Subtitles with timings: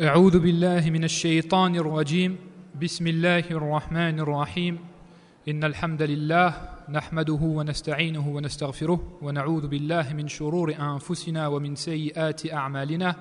[0.00, 2.38] أعوذ بالله من الشيطان الرجيم.
[2.82, 4.78] بسم الله الرحمن الرحيم.
[5.48, 6.54] إن الحمد لله
[6.88, 13.16] نحمده ونستعينه ونستغفره ونعوذ بالله من شرور أنفسنا ومن سيئات أعمالنا.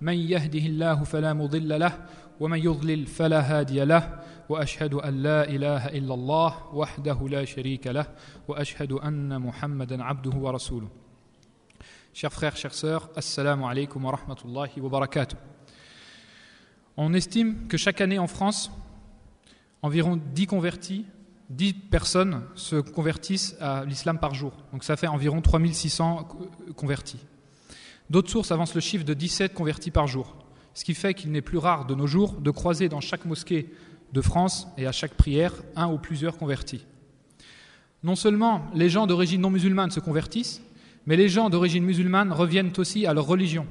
[0.00, 1.92] من يهده الله فلا مضل له
[2.40, 4.20] ومن يضلل فلا هادي له.
[4.48, 8.06] وأشهد أن لا إله إلا الله وحده لا شريك له
[8.48, 10.88] وأشهد أن محمدا عبده ورسوله.
[12.12, 15.57] Chers frères, chères sœurs, Assalamu alaikum wa rahmatullahi wa barakatuh.
[17.00, 18.72] On estime que chaque année en France,
[19.82, 21.04] environ 10 convertis,
[21.48, 24.52] 10 personnes se convertissent à l'islam par jour.
[24.72, 26.26] Donc ça fait environ 3600
[26.74, 27.20] convertis.
[28.10, 30.34] D'autres sources avancent le chiffre de 17 convertis par jour,
[30.74, 33.72] ce qui fait qu'il n'est plus rare de nos jours de croiser dans chaque mosquée
[34.12, 36.84] de France et à chaque prière un ou plusieurs convertis.
[38.02, 40.62] Non seulement les gens d'origine non musulmane se convertissent,
[41.06, 43.68] mais les gens d'origine musulmane reviennent aussi à leur religion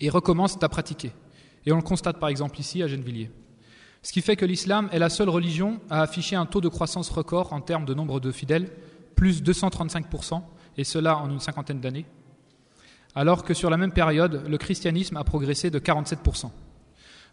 [0.00, 1.12] et recommencent à pratiquer.
[1.66, 3.30] Et on le constate par exemple ici à Gennevilliers.
[4.02, 7.10] Ce qui fait que l'islam est la seule religion à afficher un taux de croissance
[7.10, 8.70] record en termes de nombre de fidèles,
[9.14, 10.42] plus 235%,
[10.78, 12.06] et cela en une cinquantaine d'années,
[13.14, 16.50] alors que sur la même période, le christianisme a progressé de 47%.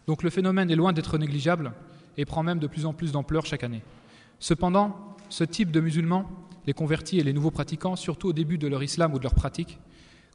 [0.06, 1.72] Donc le phénomène est loin d'être négligeable
[2.18, 3.82] et prend même de plus en plus d'ampleur chaque année.
[4.38, 6.28] Cependant, ce type de musulmans
[6.68, 9.34] les convertis et les nouveaux pratiquants, surtout au début de leur islam ou de leur
[9.34, 9.78] pratique,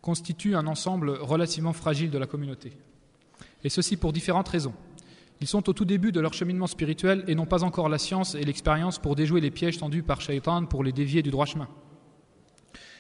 [0.02, 2.73] constituent un ensemble relativement fragile de la communauté.
[3.64, 4.73] Et ceci pour différentes raisons.
[5.42, 8.36] Ils sont au tout début de leur cheminement spirituel et n'ont pas encore la science
[8.36, 11.67] et l'expérience pour déjouer les pièges tendus par Shaitan pour les dévier du droit chemin.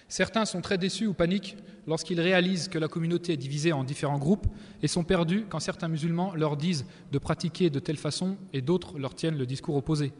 [0.09, 1.55] Certains sont très déçus ou paniquent
[1.87, 4.45] lorsqu'ils réalisent que la communauté est divisée en différents groupes
[4.81, 8.99] et sont perdus quand certains musulmans leur disent de pratiquer de telle façon et d'autres
[8.99, 10.13] leur tiennent le discours opposé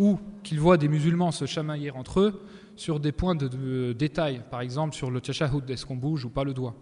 [0.00, 2.42] ou qu'ils voient des musulmans se chamailler entre eux
[2.74, 6.42] sur des points de, détail, par exemple sur le tashahhud, est-ce qu'on bouge ou pas
[6.42, 6.74] le doigt.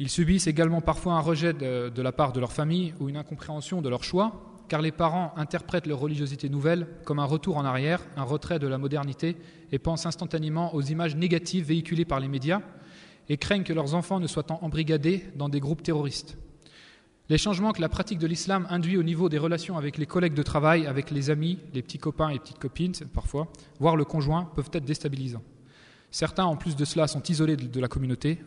[0.00, 3.82] Ils subissent également parfois un rejet de, la part de leur famille ou une incompréhension
[3.82, 8.00] de leur choix, car les parents interprètent leur religiosité nouvelle comme un retour en arrière,
[8.16, 9.36] un retrait de la modernité,
[9.72, 12.62] et pensent instantanément aux images négatives véhiculées par les médias,
[13.28, 16.38] et craignent que leurs enfants ne soient embrigadés dans des groupes terroristes.
[17.28, 20.32] Les changements que la pratique de l'islam induit au niveau des relations avec les collègues
[20.32, 23.48] de travail, avec les amis, les petits copains et petites copines, parfois,
[23.80, 25.42] voire le conjoint, peuvent être déstabilisants.
[26.10, 28.38] Certains, en plus de cela, sont isolés de la communauté,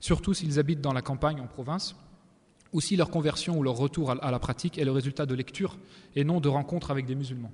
[0.00, 1.96] surtout s'ils habitent dans la campagne, en province,
[2.72, 5.78] ou si leur conversion ou leur retour à la pratique est le résultat de lecture
[6.16, 7.52] et non de rencontres avec des musulmans.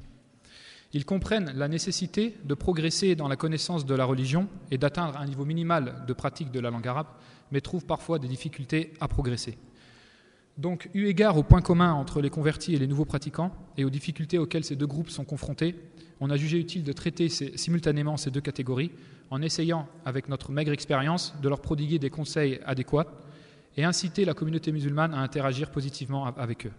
[0.92, 5.26] Ils comprennent la nécessité de progresser dans la connaissance de la religion et d'atteindre un
[5.26, 7.06] niveau minimal de pratique de la langue arabe,
[7.52, 9.56] mais trouvent parfois des difficultés à progresser.
[10.58, 13.90] Donc, eu égard aux points communs entre les convertis et les nouveaux pratiquants et aux
[13.90, 15.76] difficultés auxquelles ces deux groupes sont confrontés,
[16.18, 18.90] on a jugé utile de traiter simultanément ces deux catégories
[19.30, 23.06] en essayant, avec notre maigre expérience, de leur prodiguer des conseils adéquats
[23.76, 26.72] et inciter la communauté musulmane à interagir positivement avec eux.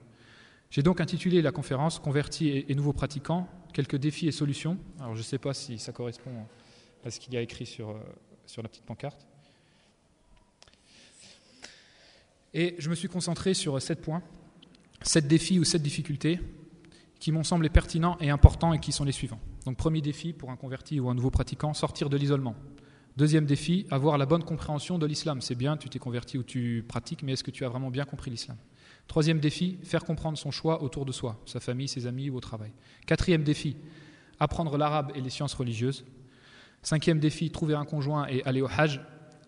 [0.70, 4.78] J'ai donc intitulé la conférence Convertis et nouveaux pratiquants, quelques défis et solutions.
[5.00, 6.32] Alors je ne sais pas si ça correspond
[7.06, 8.00] à ce qu'il y a écrit sur, euh,
[8.46, 9.26] sur la petite pancarte.
[12.54, 14.22] Et je me suis concentré sur sept points,
[15.02, 16.40] sept défis ou sept difficultés
[17.20, 19.40] qui m'ont semblé pertinents et importants et qui sont les suivants.
[19.66, 22.56] Donc premier défi pour un converti ou un nouveau pratiquant, sortir de l'isolement.
[23.18, 25.42] Deuxième défi, avoir la bonne compréhension de l'islam.
[25.42, 28.06] C'est bien, tu t'es converti ou tu pratiques, mais est-ce que tu as vraiment bien
[28.06, 28.58] compris l'islam?
[29.08, 32.40] Troisième défi, faire comprendre son choix autour de soi, sa famille, ses amis ou au
[32.40, 32.72] travail.
[33.06, 33.76] Quatrième défi,
[34.40, 36.06] apprendre l'arabe et les sciences religieuses.
[36.82, 39.02] Cinquième défi, trouver un conjoint et aller au hajj.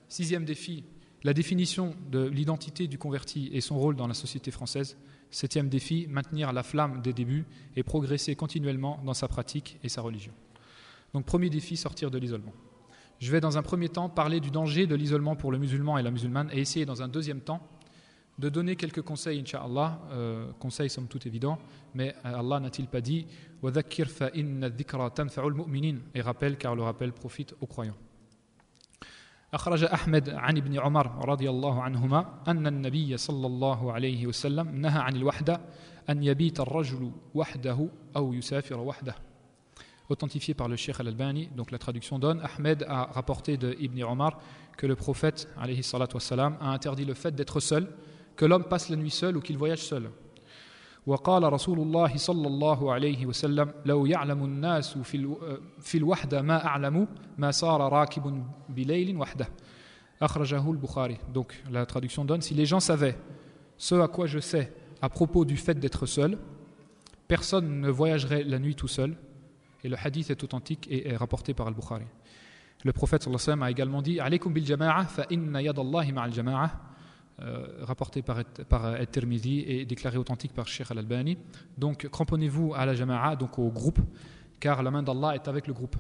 [0.10, 0.84] Sixième défi,
[1.24, 4.98] la définition de l'identité du converti et son rôle dans la société française.
[5.34, 7.46] Septième défi, maintenir la flamme des débuts
[7.76, 10.32] et progresser continuellement dans sa pratique et sa religion.
[11.16, 12.54] Donc premier défi, sortir de l'isolement.
[13.18, 16.04] Je vais dans un premier temps parler du danger de l'isolement pour le musulman et
[16.04, 17.68] la musulmane et essayer dans un deuxième temps
[18.38, 21.58] de donner quelques conseils, Inch'Allah, euh, conseils somme toute évidents,
[21.96, 23.26] mais Allah n'a-t-il pas dit
[26.14, 27.98] et rappelle car le rappel profite aux croyants.
[29.54, 35.00] أخرج أحمد عن ابن عمر رضي الله عنهما أن النبي صلى الله عليه وسلم نهى
[35.00, 35.62] عن الوحدة
[36.10, 39.16] أن يبيت الرجل وحده أو يسافر وحده
[40.10, 41.50] authentifié par le Cheikh Al-Albani.
[41.56, 44.40] Donc la traduction donne Ahmed a rapporté de Ibn Omar
[44.78, 45.48] que le prophète
[46.14, 47.88] wassalam, a interdit le fait d'être seul,
[48.36, 50.10] que l'homme passe la nuit seul ou qu'il voyage seul.
[51.07, 55.37] وقال رسول الله صلى الله عليه وسلم لو يعلم الناس في
[55.81, 57.07] في الوحدة ما أعلموا
[57.39, 59.49] ما صار راكب بليل وحده
[60.23, 63.17] أخرجه البخاري donc la traduction donne si les gens savaient
[63.79, 66.37] ce à quoi je sais à propos du fait d'être seul
[67.27, 69.17] personne ne voyagerait la nuit tout seul
[69.85, 72.05] et le hadith est authentique et est rapporté par al-Bukhari
[72.85, 76.13] le prophète sallallahu alayhi wa sallam a également dit alaykum bil jama'a fa inna yadallahi
[76.13, 76.71] ma'al jama'a
[77.83, 81.39] rapporté par, par tirmidhi et déclaré authentique par Sheikh Al-Albani.
[81.77, 84.01] Donc cramponnez-vous à la jama'a, donc au groupe,
[84.59, 85.97] car la main d'Allah est avec le groupe.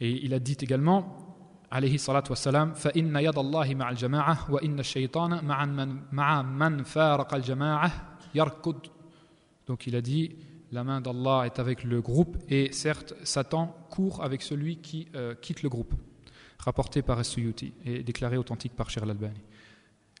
[0.00, 1.28] Et il a dit également
[1.72, 7.34] عليه الصلاة والسلام فإن يد الله مع الجماعة وإن الشيطان مع من, مع من فارق
[7.34, 8.86] الجماعة يركض
[9.66, 10.34] Donc il a dit
[10.72, 15.34] la main d'Allah est avec le groupe et certes Satan court avec celui qui euh,
[15.34, 15.94] quitte le groupe.
[16.58, 19.40] Rapporté par As-Suyuti et déclaré authentique par Shir al-Albani.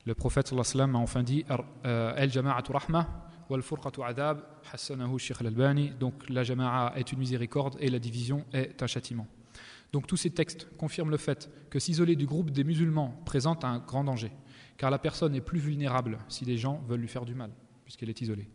[0.05, 1.45] Le prophète sallallahu alayhi a enfin dit
[1.83, 4.41] Al-Jama'atu rahma wal furqatu adab
[4.71, 5.91] hassanahu al-Albani.
[5.99, 9.27] Donc la jama'a est une miséricorde et la division est un châtiment.
[9.93, 13.77] Donc tous ces textes confirment le fait que s'isoler du groupe des musulmans présente un
[13.77, 14.31] grand danger,
[14.75, 17.51] car la personne est plus vulnérable si des gens veulent lui faire du mal,
[17.85, 18.49] puisqu'elle est isolée.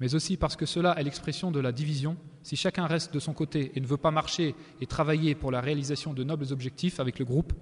[0.00, 2.16] Mais aussi parce que cela est l'expression de la division.
[2.42, 5.60] Si chacun reste de son côté et ne veut pas marcher et travailler pour la
[5.60, 7.54] réalisation de nobles objectifs avec le groupe,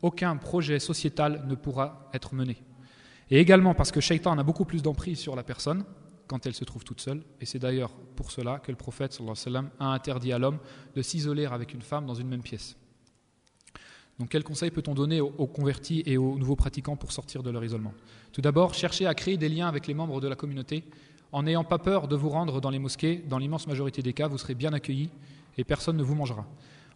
[0.00, 2.56] aucun projet sociétal ne pourra être mené.
[3.30, 5.84] Et également parce que Shaitan a beaucoup plus d'emprise sur la personne,
[6.28, 7.22] quand elle se trouve toute seule.
[7.40, 9.18] Et c'est d'ailleurs pour cela que le prophète
[9.80, 10.58] a interdit à l'homme
[10.94, 12.76] de s'isoler avec une femme dans une même pièce.
[14.18, 17.64] Donc quel conseil peut-on donner aux, convertis et aux nouveaux pratiquants pour sortir de leur
[17.64, 17.94] isolement?
[18.32, 20.84] Tout d'abord, cherchez à créer des liens avec les membres de la communauté
[21.30, 23.22] en n'ayant pas peur de vous rendre dans les mosquées.
[23.28, 25.10] Dans l'immense majorité des cas, vous serez bien accueillis
[25.56, 26.46] et personne ne vous mangera.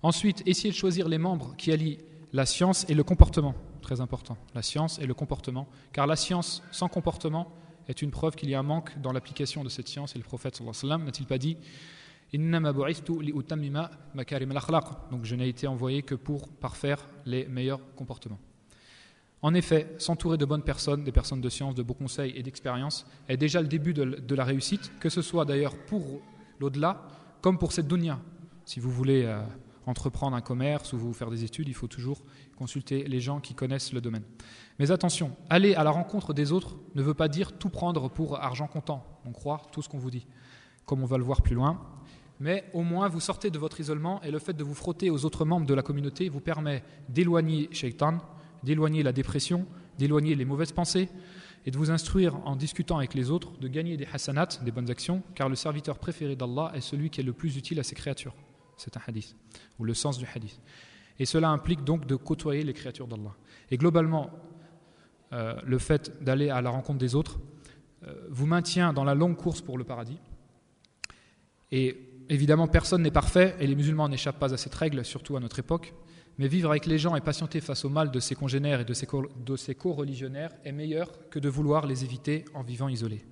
[0.02, 1.99] Ensuite, essayez de choisir les membres qui allient
[2.32, 3.55] la science et le comportement.
[3.82, 5.69] Très important, la science et le comportement.
[5.93, 7.52] Car la science sans comportement
[7.88, 10.14] est une preuve qu'il y a un manque dans l'application de cette science.
[10.14, 11.56] Et le prophète n'a-t-il pas dit
[12.34, 12.44] donc
[15.25, 18.38] je n'ai été envoyé que pour parfaire les meilleurs comportements.
[19.43, 23.06] En effet, s'entourer de bonnes personnes, des personnes de science, de beaux conseils et d'expérience
[23.28, 26.23] est déjà le début de, la réussite, que ce soit d'ailleurs pour
[26.58, 27.06] l'au-delà
[27.43, 28.19] comme pour cette dunya.
[28.64, 29.43] Si vous voulez euh,
[29.87, 32.23] entreprendre un commerce ou vous faire des études, il faut toujours
[32.56, 34.25] consulter les gens qui connaissent le domaine.
[34.79, 38.40] Mais attention, aller à la rencontre des autres ne veut pas dire tout prendre pour
[38.40, 39.05] argent comptant.
[39.26, 40.26] On croit tout ce qu'on vous dit,
[40.87, 41.81] comme on va le voir plus loin.
[42.40, 45.25] Mais au moins, vous sortez de votre isolement et le fait de vous frotter aux
[45.25, 48.19] autres membres de la communauté vous permet d'éloigner Shaitan,
[48.64, 49.67] d'éloigner la dépression,
[49.99, 51.08] d'éloigner les mauvaises pensées
[51.67, 54.90] et de vous instruire en discutant avec les autres, de gagner des hasanat, des bonnes
[54.90, 57.94] actions, car le serviteur préféré d'Allah est celui qui est le plus utile à ses
[57.94, 58.35] créatures.
[58.76, 59.36] C'est un hadith,
[59.78, 60.60] ou le sens du hadith.
[61.19, 63.34] Et cela implique donc de côtoyer les créatures d'Allah.
[63.70, 64.30] Et globalement,
[65.32, 67.38] euh, le fait d'aller à la rencontre des autres
[68.06, 70.19] euh, vous maintient dans la longue course pour le paradis.
[71.70, 71.96] Et
[72.28, 75.58] évidemment, personne n'est parfait et les musulmans n'échappent pas à cette règle, surtout à notre
[75.58, 75.94] époque.
[76.38, 79.56] Mais vivre avec les gens et patienter face au mal de ses congénères et de
[79.56, 83.25] ses co-religionnaires est meilleur que de vouloir les éviter en vivant isolés.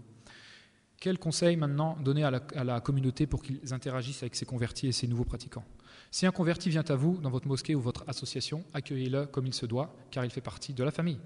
[1.00, 5.06] Quel conseil maintenant donner à la, communauté pour qu'ils interagissent avec ces convertis et ces
[5.06, 5.64] nouveaux pratiquants?
[6.11, 9.55] Si un converti vient à vous dans votre mosquée ou votre association, accueillez-le comme il
[9.55, 11.19] se doit, car il fait partie de la famille.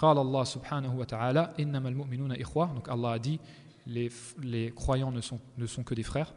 [0.00, 3.40] Subhanahu wa ta'ala, Donc Allah a dit,
[3.84, 4.12] les,
[4.44, 6.32] les croyants ne sont, ne sont que des frères.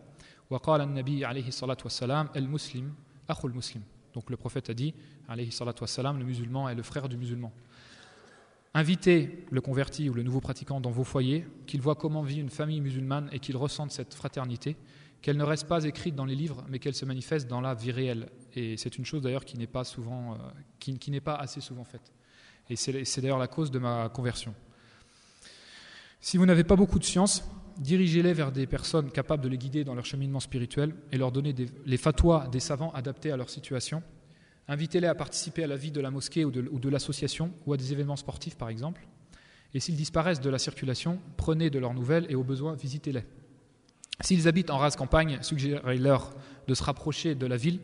[0.49, 0.67] Donc
[4.29, 4.95] le prophète a dit,
[5.29, 7.51] le musulman est le frère du musulman.
[8.75, 12.49] Invitez le converti ou le nouveau pratiquant dans vos foyers, qu'il voit comment vit une
[12.49, 14.75] famille musulmane et qu'il ressente cette fraternité,
[15.21, 17.91] qu'elle ne reste pas écrite dans les livres, mais qu'elle se manifeste dans la vie
[17.91, 18.29] réelle.
[18.55, 20.37] Et c'est une chose d'ailleurs qui n'est pas souvent, euh,
[20.79, 22.11] qui, qui n'est pas assez souvent faite.
[22.69, 24.55] Et c'est d'ailleurs la cause de ma conversion.
[26.19, 27.43] Si vous n'avez pas beaucoup de science,
[27.77, 31.53] dirigez-les vers des personnes capables de les guider dans leur cheminement spirituel et leur donner
[31.85, 34.01] les fatwas des savants adaptés à leur situation.
[34.67, 37.91] Invitez-les à participer à la vie de la mosquée ou de, l'association ou à des
[37.91, 39.05] événements sportifs par exemple.
[39.73, 43.25] Et s'ils disparaissent de la circulation, prenez de leurs nouvelles et au besoin, visitez-les.
[44.21, 46.33] S'ils habitent en rase campagne, suggérez-leur
[46.67, 47.79] de se rapprocher de la ville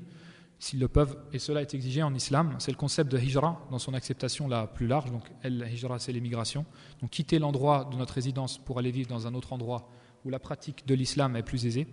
[0.60, 2.56] s'ils le peuvent, et cela est exigé en islam.
[2.60, 5.10] C'est le concept de hijra dans son acceptation la plus large.
[5.10, 6.66] Donc, el hijra, c'est l'émigration.
[7.02, 9.90] Donc, quitter l'endroit de notre résidence pour aller vivre dans un autre endroit
[10.26, 11.88] où la pratique de l'islam est plus aisée.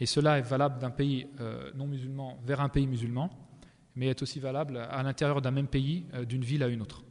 [0.00, 3.30] Et cela est valable d'un pays euh, non musulman vers un pays musulman,
[3.96, 7.02] mais est aussi valable à l'intérieur d'un même pays, euh, d'une ville à une autre.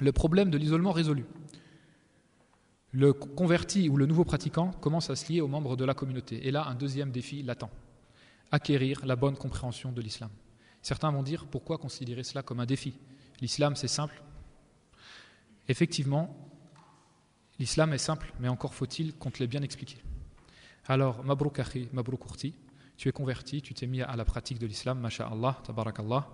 [0.00, 1.24] Le problème de l'isolement résolu.
[2.92, 6.46] Le converti ou le nouveau pratiquant commence à se lier aux membres de la communauté.
[6.46, 7.70] Et là, un deuxième défi latent
[8.50, 10.30] acquérir la bonne compréhension de l'islam.
[10.82, 12.94] Certains vont dire pourquoi considérer cela comme un défi?
[13.40, 14.22] L'islam, c'est simple.
[15.68, 16.36] Effectivement,
[17.58, 19.96] l'islam est simple, mais encore faut-il qu'on te l'ait bien expliqué.
[20.86, 22.24] Alors, Mabrouk Akhi, Mabrouk
[23.02, 26.28] tu es converti, tu t'es mis à la pratique de l'islam, masha'Allah, tabarakallah,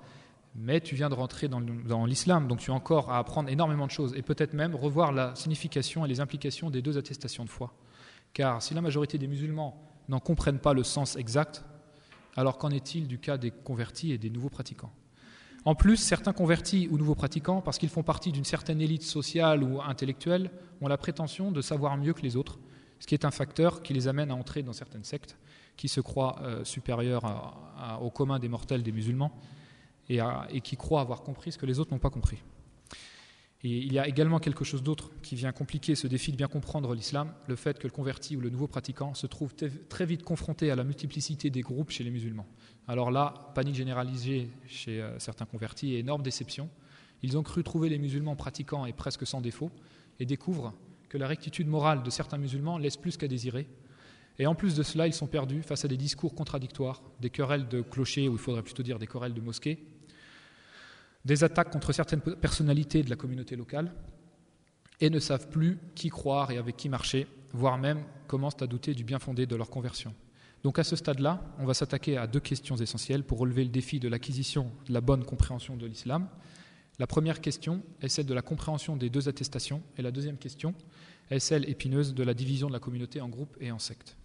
[0.55, 3.91] mais tu viens de rentrer dans l'islam, donc tu as encore à apprendre énormément de
[3.91, 7.73] choses et peut-être même revoir la signification et les implications des deux attestations de foi.
[8.35, 11.65] Car si la majorité des musulmans n'en comprennent pas le sens exact,
[12.37, 14.93] alors qu'en est-il du cas des convertis et des nouveaux pratiquants?
[15.65, 19.63] En plus, certains convertis ou nouveaux pratiquants, parce qu'ils font partie d'une certaine élite sociale
[19.63, 20.51] ou intellectuelle,
[20.83, 22.59] ont la prétention de savoir mieux que les autres,
[22.99, 25.39] ce qui est un facteur qui les amène à entrer dans certaines sectes
[25.79, 27.23] qui se croient euh, supérieurs
[28.03, 29.33] au commun des mortels des musulmans
[30.11, 30.21] et,
[30.61, 32.43] qui croient avoir compris ce que les autres n'ont pas compris.
[33.63, 36.95] Il y a également quelque chose d'autre qui vient compliquer ce défi de bien comprendre
[36.95, 39.53] l'islam, le fait que le converti ou le nouveau pratiquant se trouve
[39.89, 42.47] très vite confronté à la multiplicité des groupes chez les musulmans.
[42.87, 46.71] Alors là, panique généralisée chez euh, certains convertis et énorme déception.
[47.23, 49.71] Ils ont cru trouver les musulmans pratiquants et presque sans défaut
[50.21, 50.73] et découvrent
[51.09, 53.67] que la rectitude morale de certains musulmans laisse plus qu'à désirer.
[54.39, 57.69] Et en plus de cela, ils sont perdus face à des discours contradictoires, des querelles
[57.69, 59.85] de clochers, ou il faudrait plutôt dire des querelles de mosquées,
[61.25, 63.93] des attaques contre certaines personnalités de la communauté locale
[65.01, 68.95] et ne savent plus qui croire et avec qui marcher, voire même commencent à douter
[68.95, 70.15] du bien fondé de leur conversion.
[70.65, 74.01] Donc à ce stade-là, on va s'attaquer à deux questions essentielles pour relever le défi
[74.01, 76.29] de l'acquisition de la bonne compréhension de l'islam.
[76.99, 80.75] La première question est celle de la compréhension des deux attestations et la deuxième question
[81.31, 84.17] est celle épineuse de la division de la communauté en groupes et en sectes.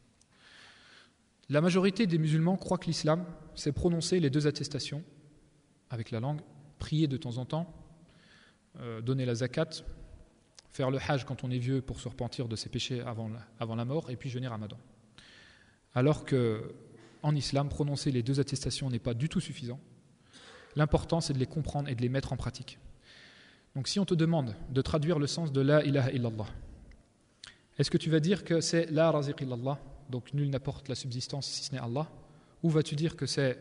[1.50, 5.04] La majorité des musulmans croient que l'islam, c'est prononcer les deux attestations
[5.90, 6.42] avec la langue
[6.80, 7.74] prier de temps en temps,
[8.80, 9.70] euh, donner la zakat,
[10.72, 13.30] faire le hajj quand on est vieux pour se repentir de ses péchés avant
[13.76, 14.78] la, mort, et puis jeûner ramadan.
[15.94, 16.74] Alors que
[17.22, 19.80] en islam, prononcer les deux attestations n'est pas du tout suffisant.
[20.76, 22.80] L'important, c'est de les comprendre et de les mettre en pratique.
[23.76, 26.48] Donc si on te demande de traduire le sens de la ilaha illallah,
[27.78, 29.80] est-ce que tu vas dire que c'est la raziq illallah,
[30.10, 32.10] donc nul n'apporte la subsistance si ce n'est Allah,
[32.62, 33.58] ou vas-tu dire que c'est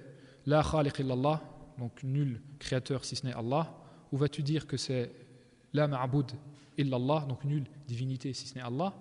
[0.47, 1.43] la khaliq illallah,
[1.79, 3.75] donc nul créateur si ce n'est Allah,
[4.13, 5.11] ou vas-tu dire que c'est
[5.73, 6.33] la ma'boud
[6.79, 8.95] illallah, donc nulle divinité si ce n'est Allah,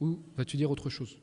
[0.00, 1.18] ou vas-tu dire autre chose?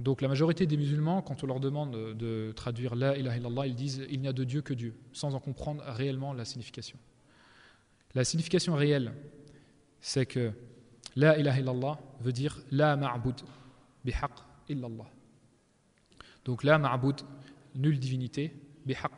[0.00, 3.74] Donc la majorité des musulmans, quand on leur demande de traduire la ilaha illallah, ils
[3.74, 6.98] disent il n'y a de Dieu que Dieu, sans en comprendre réellement la signification.
[8.14, 9.12] La signification réelle,
[10.00, 10.52] c'est que
[11.14, 13.40] la ilaha illallah veut dire la ma'boud
[14.04, 14.32] bihaq
[14.68, 15.06] illallah.
[16.44, 17.20] Donc la ma'boud,
[17.74, 18.52] nulle divinité,
[18.84, 19.12] bihaq,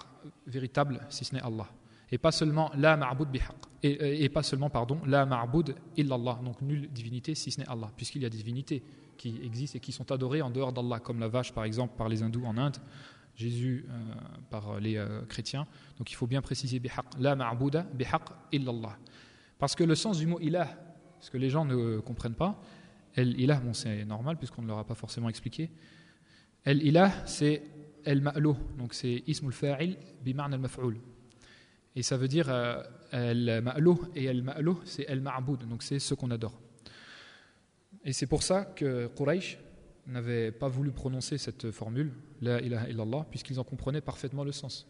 [0.46, 1.68] véritable, si ce n'est Allah.
[2.10, 3.56] Et pas seulement la ma'boud bihaq.
[3.82, 7.90] Et, et, pas seulement, pardon, la ma'boud illallah, donc nulle divinité si ce n'est Allah,
[7.96, 8.82] puisqu'il y a des divinités
[9.16, 12.08] qui existent et qui sont adorées en dehors d'Allah, comme la vache par exemple par
[12.08, 12.76] les hindous en Inde,
[13.36, 14.14] Jésus euh,
[14.50, 15.66] par les euh, chrétiens.
[15.98, 18.22] Donc il faut bien préciser bihaq, la ma'bouda bihaq
[18.52, 18.96] illallah.
[19.58, 20.68] Parce que le sens du mot ilah,
[21.20, 22.60] ce que les gens ne comprennent pas,
[23.16, 25.70] el ilah, bon c'est normal puisqu'on ne leur a pas forcément expliqué,
[26.64, 27.62] el ilah c'est
[28.04, 30.98] el ma'lo, donc c'est ismul fa'il bimarn al maf'ul.
[31.96, 35.98] Et ça veut dire euh, el ma'lo et el ma'lo, c'est el ma'boud, donc c'est
[35.98, 36.60] ce qu'on adore.
[38.04, 39.58] Et c'est pour ça que Quraysh
[40.06, 44.86] n'avait pas voulu prononcer cette formule, la ilaha illallah, puisqu'ils en comprenaient parfaitement le sens.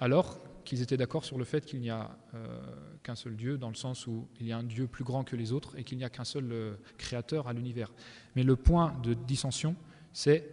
[0.00, 2.58] Alors qu'ils étaient d'accord sur le fait qu'il n'y a euh,
[3.02, 5.36] qu'un seul Dieu, dans le sens où il y a un Dieu plus grand que
[5.36, 7.92] les autres et qu'il n'y a qu'un seul euh, créateur à l'univers.
[8.36, 9.76] Mais le point de dissension,
[10.12, 10.48] c'est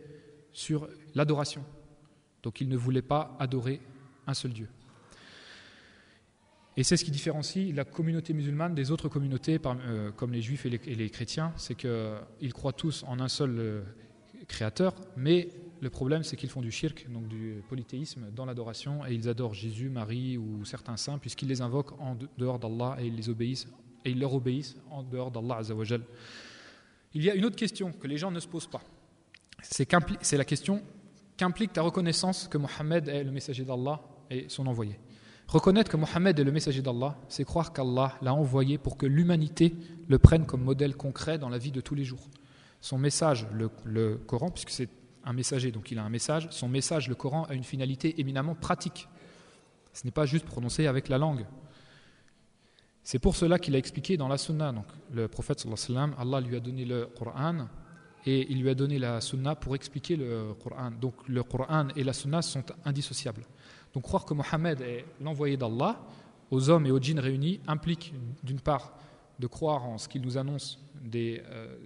[0.52, 1.64] sur l'adoration.
[2.44, 3.82] Donc ils ne voulaient pas adorer
[4.26, 4.70] un seul Dieu.
[6.76, 10.66] Et c'est ce qui différencie la communauté musulmane des autres communautés, euh, comme les juifs
[10.66, 13.84] et les, chrétiens, c'est qu'ils croient tous en un seul
[14.48, 15.50] créateur, mais
[15.82, 19.54] le problème c'est qu'ils font du shirk, donc du polythéisme, dans l'adoration, et ils adorent
[19.54, 23.68] Jésus, Marie ou certains saints, puisqu'ils les invoquent en dehors d'Allah et ils les obéissent,
[24.06, 25.62] et ils leur obéissent en dehors d'Allah
[27.14, 28.82] Il y a une autre question que les gens ne se posent pas.
[29.62, 30.82] C'est la question
[31.36, 35.00] qu'implique ta reconnaissance que Mohammed est le messager d'Allah et son envoyé.
[35.48, 39.74] Reconnaître que Mohammed est le messager d'Allah, c'est croire qu'Allah l'a envoyé pour que l'humanité
[40.10, 42.28] le prenne comme modèle concret dans la vie de tous les jours.
[42.82, 44.90] Son message, le, Coran, puisque c'est
[45.28, 48.56] un messager, donc il a un message, son message, le Coran, a une finalité éminemment
[48.56, 49.08] pratique.
[49.94, 51.46] Ce n'est pas juste prononcé avec la langue.
[53.04, 54.72] C'est pour cela qu'il a expliqué dans la Sunna.
[54.72, 55.66] Donc, le prophète,
[56.18, 57.68] Allah lui a donné le Coran
[58.28, 60.92] et il lui a donné la sunna pour expliquer le Coran.
[60.92, 63.44] Donc le Coran et la sunna sont indissociables.
[63.94, 65.98] Donc croire que Mohammed est l'envoyé d'Allah
[66.52, 68.94] aux hommes et aux djinns réunis implique d'une part
[69.40, 71.78] de croire en ce qu'il nous annonce des, euh,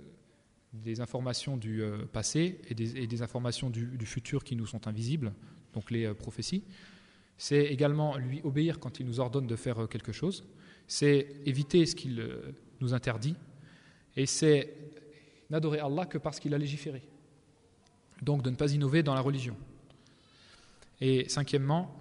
[0.73, 5.33] des informations du euh, passé et des, informations du, futur qui nous sont invisibles,
[5.73, 6.63] donc les euh, prophéties.
[7.37, 10.45] C'est également lui obéir quand il nous ordonne de faire quelque chose.
[10.87, 12.23] C'est éviter ce qu'il
[12.81, 13.35] nous interdit.
[14.15, 14.75] Et c'est
[15.49, 17.01] n'adorer Allah que parce qu'il a légiféré.
[18.21, 19.57] Donc de ne pas innover dans la religion.
[20.99, 21.95] Et cinquièmement,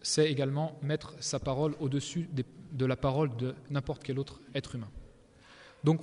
[0.00, 2.28] c'est également mettre sa parole au-dessus
[2.72, 4.90] de la parole de n'importe quel autre être humain.
[5.84, 6.00] Donc,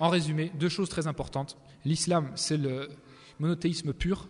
[0.00, 1.56] en résumé, deux choses très importantes.
[1.84, 2.88] L'islam, c'est le
[3.38, 4.28] monothéisme pur,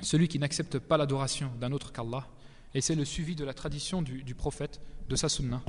[0.00, 2.26] celui qui n'accepte pas l'adoration d'un autre qu'Allah.
[2.74, 5.62] et c'est le suivi de la tradition du, prophète, de sa sunna.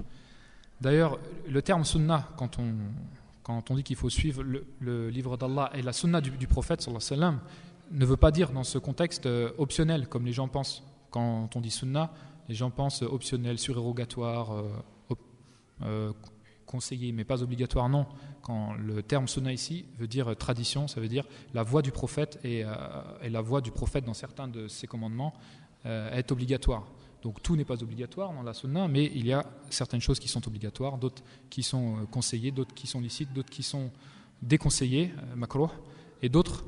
[0.81, 5.93] D'ailleurs, le terme sunna, quand on, dit qu'il faut suivre le, livre d'Allah et la
[5.93, 7.39] sunna du, prophète, sallam,
[7.91, 10.83] ne veut pas dire dans ce contexte euh, optionnel, comme les gens pensent.
[11.11, 12.11] Quand on dit sunna,
[12.49, 14.63] les gens pensent optionnel, surérogatoire, euh,
[15.83, 16.13] euh,
[16.65, 18.05] conseillé, mais pas obligatoire, non.
[18.41, 22.39] Quand le terme sunna ici veut dire tradition, ça veut dire la voix du prophète
[22.43, 22.63] et,
[23.21, 25.33] et la voix du prophète dans certains de ses commandements
[25.85, 26.85] est obligatoire.
[27.25, 30.27] Donc tout n'est pas obligatoire dans la sunna, mais il y a certaines choses qui
[30.27, 33.89] sont obligatoires, d'autres qui sont euh, conseillées, d'autres qui sont licites, d'autres qui sont
[34.43, 35.67] déconseillées, euh,
[36.21, 36.63] et d'autres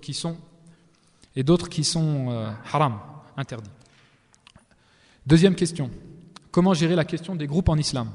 [0.00, 0.38] qui sont
[1.36, 2.98] et d'autres qui sont euh, haram,
[3.36, 3.68] interdits.
[5.26, 5.90] Deuxième question.
[6.58, 8.08] Comment gérer la question des groupes en islam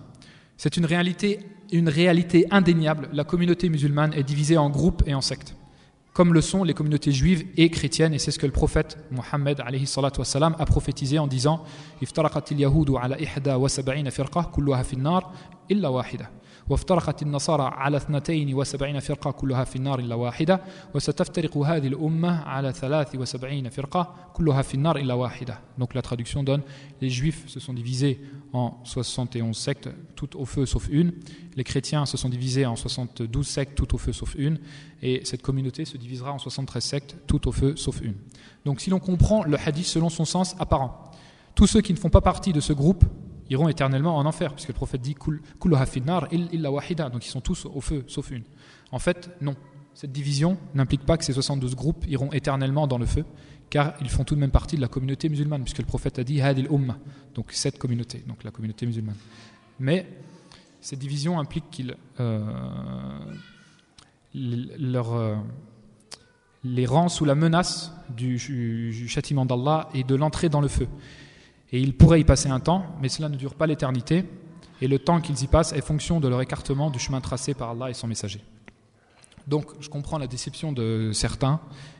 [0.57, 1.39] C'est une réalité,
[1.71, 3.07] une réalité indéniable.
[3.13, 5.55] La communauté musulmane est divisée en groupes et en sectes
[6.11, 9.61] comme le sont les communautés juives et chrétiennes, et c'est ce que le prophète Mohammed
[9.61, 11.63] a prophétisé en disant
[16.68, 20.60] وافترقت النصارى على 72 فرقة كلها في النار إلا واحدة
[20.94, 26.62] وستفترق هذه الأمة على 73 فرقة كلها في النار إلا واحدة Donc la traduction donne
[27.00, 28.20] les juifs se sont divisés
[28.52, 31.12] en 71 sectes toutes au feu sauf une
[31.56, 34.58] les chrétiens se sont divisés en 72 sectes toutes au feu sauf une
[35.02, 38.14] et cette communauté se divisera en 73 sectes toutes au feu sauf une
[38.64, 41.12] donc si l'on comprend le hadith selon son sens apparent
[41.54, 43.04] tous ceux qui ne font pas partie de ce groupe
[43.49, 45.15] iront éternellement en enfer, puisque le prophète dit
[46.63, 48.43] wahida, donc ils sont tous au feu, sauf une.
[48.91, 49.55] En fait, non.
[49.93, 53.25] Cette division n'implique pas que ces 72 groupes iront éternellement dans le feu,
[53.69, 56.23] car ils font tout de même partie de la communauté musulmane, puisque le prophète a
[56.23, 56.97] dit hadil umma,
[57.35, 59.15] donc cette communauté, donc la communauté musulmane.
[59.79, 60.07] Mais
[60.81, 62.41] cette division implique qu'ils euh,
[64.33, 65.35] leur, euh,
[66.63, 70.87] les rend sous la menace du châtiment d'Allah et de l'entrée dans le feu.
[71.73, 74.23] Et ils pourraient y passer un temps, mais cela ne dure pas l'éternité,
[74.79, 77.71] et le temps qu'ils y passent est fonction de leur écartement du chemin tracé par
[77.71, 78.41] Allah et son messager.
[79.47, 81.59] Donc, je comprends la déception de certains,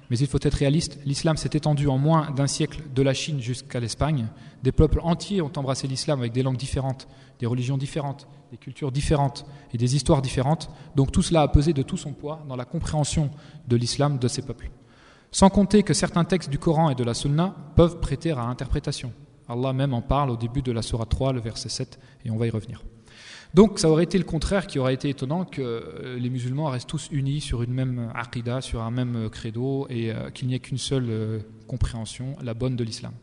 [0.09, 0.99] mais il faut être réaliste.
[1.05, 4.27] L'islam s'est étendu en moins d'un siècle de la Chine jusqu'à l'Espagne.
[4.61, 7.07] Des peuples entiers ont embrassé l'islam avec des langues différentes,
[7.39, 10.69] des religions différentes, des cultures différentes et des histoires différentes.
[10.95, 13.31] Donc tout cela a pesé de tout son poids dans la compréhension
[13.67, 14.69] de l'islam de ces peuples.
[15.31, 19.11] Sans compter que certains textes du Coran et de la Sunna peuvent prêter à interprétation.
[19.53, 22.37] Allah même en parle au début de la Surah 3, le verset 7, et on
[22.37, 22.83] va y revenir.
[23.53, 26.89] Donc ça aurait été le contraire qui aurait été étonnant que euh, les musulmans restent
[26.89, 30.55] tous unis sur une même aqidah, sur un même euh, credo, et euh, qu'il n'y
[30.55, 33.13] ait qu'une seule compréhension, la bonne de l'islam.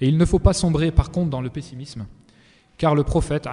[0.00, 2.06] Et il ne faut pas sombrer par contre dans le pessimisme,
[2.76, 3.48] car le prophète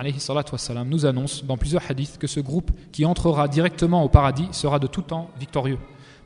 [0.86, 4.88] nous annonce dans plusieurs hadiths que ce groupe qui entrera directement au paradis sera de
[4.88, 5.77] tout temps victorieux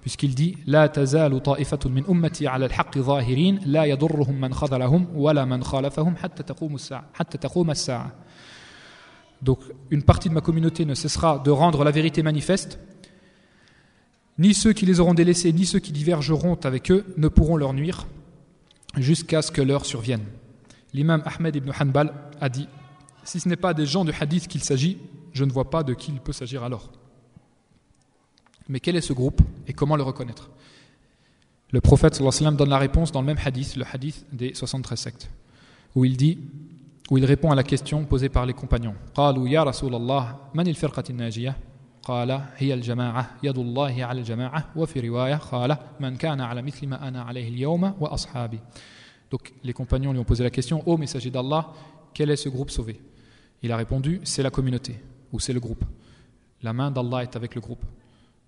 [0.03, 3.85] puisqu'il dit La tazalu ta'ifatun min ummati al-haqqi zahirin la
[4.33, 6.53] man khadalahum wala man khalafahum hatta.
[9.41, 9.59] Donc
[9.91, 12.79] une partie de ma communauté ne cessera de rendre la vérité manifeste.
[14.37, 17.73] Ni ceux qui les auront délaissés, ni ceux qui divergeront avec eux ne pourront leur
[17.73, 18.05] nuire
[18.97, 20.25] jusqu'à ce que l'heure survienne.
[20.93, 22.67] L'imam Ahmed ibn Hanbal a dit
[23.23, 24.97] Si ce n'est pas des gens de hadith qu'il s'agit,
[25.31, 26.91] je ne vois pas de qui il peut s'agir alors.
[28.68, 30.50] Mais quel est ce groupe et comment le reconnaître
[31.70, 35.30] Le prophète sallam donne la réponse dans le même hadith, le hadith des 73 sectes,
[35.94, 36.38] où il dit,
[37.10, 38.94] où il répond à la question posée par les compagnons.
[39.14, 41.56] قالوا يا رسول الله من الفرقة الناجية؟
[42.02, 47.08] قال هي الجماعة يد الله على الجماعة وفي رواية قال من كان على مثل ما
[47.08, 48.60] أنا عليه اليوم وأصحابي
[49.30, 51.70] Donc les compagnons lui ont posé la question Ô messager d'Allah,
[52.14, 52.98] quel est ce groupe sauvé
[53.62, 54.94] Il a répondu C'est la communauté,
[55.32, 55.84] ou c'est le groupe.
[56.62, 57.84] La main d'Allah est avec le groupe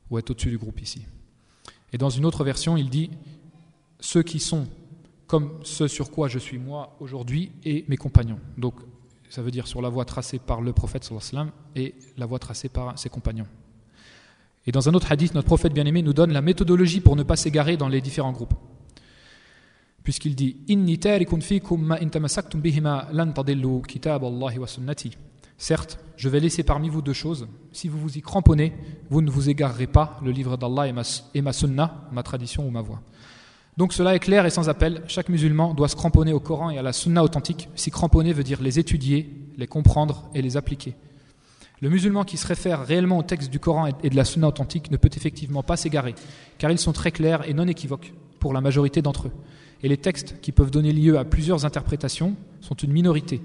[0.09, 1.05] ou est au-dessus du groupe ici.
[1.93, 3.09] Et dans une autre version, il dit
[3.99, 4.67] ceux qui sont
[5.27, 8.39] comme ce sur quoi je suis moi aujourd'hui et mes compagnons.
[8.57, 8.75] Donc
[9.29, 12.69] ça veut dire sur la voie tracée par le prophète sallam et la voie tracée
[12.69, 13.47] par ses compagnons.
[14.67, 17.35] Et dans un autre hadith, notre prophète bien-aimé nous donne la méthodologie pour ne pas
[17.35, 18.53] s'égarer dans les différents groupes.
[20.03, 20.99] Puisqu'il dit Inni
[21.41, 23.33] fikum ma bihima lan
[23.87, 25.17] kitab Allah wa sunnati.
[25.57, 27.47] Certes, je vais laisser parmi vous deux choses.
[27.71, 28.73] Si vous vous y cramponnez,
[29.09, 32.65] vous ne vous égarerez pas, le livre d'Allah et ma, et ma sunna, ma tradition
[32.65, 33.01] ou ma voix.
[33.77, 35.01] Donc cela est clair et sans appel.
[35.07, 37.69] Chaque musulman doit se cramponner au Coran et à la sunna authentique.
[37.75, 40.95] Si cramponner veut dire les étudier, les comprendre et les appliquer.
[41.81, 44.91] Le musulman qui se réfère réellement au texte du Coran et de la sunna authentique
[44.91, 46.15] ne peut effectivement pas s'égarer,
[46.57, 49.33] car ils sont très clairs et non équivoques pour la majorité d'entre eux.
[49.83, 53.41] Et les textes qui peuvent donner lieu à plusieurs interprétations sont une minorité,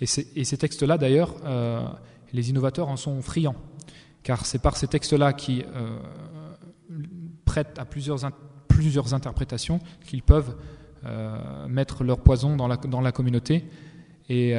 [0.00, 1.86] et, ces textes-là, d'ailleurs, euh,
[2.32, 3.56] les innovateurs en sont friands,
[4.22, 5.98] car c'est par ces textes-là qui euh,
[7.44, 8.24] prêtent à plusieurs,
[9.14, 10.54] interprétations qu'ils peuvent
[11.68, 13.64] mettre leur poison dans la, communauté
[14.28, 14.54] et,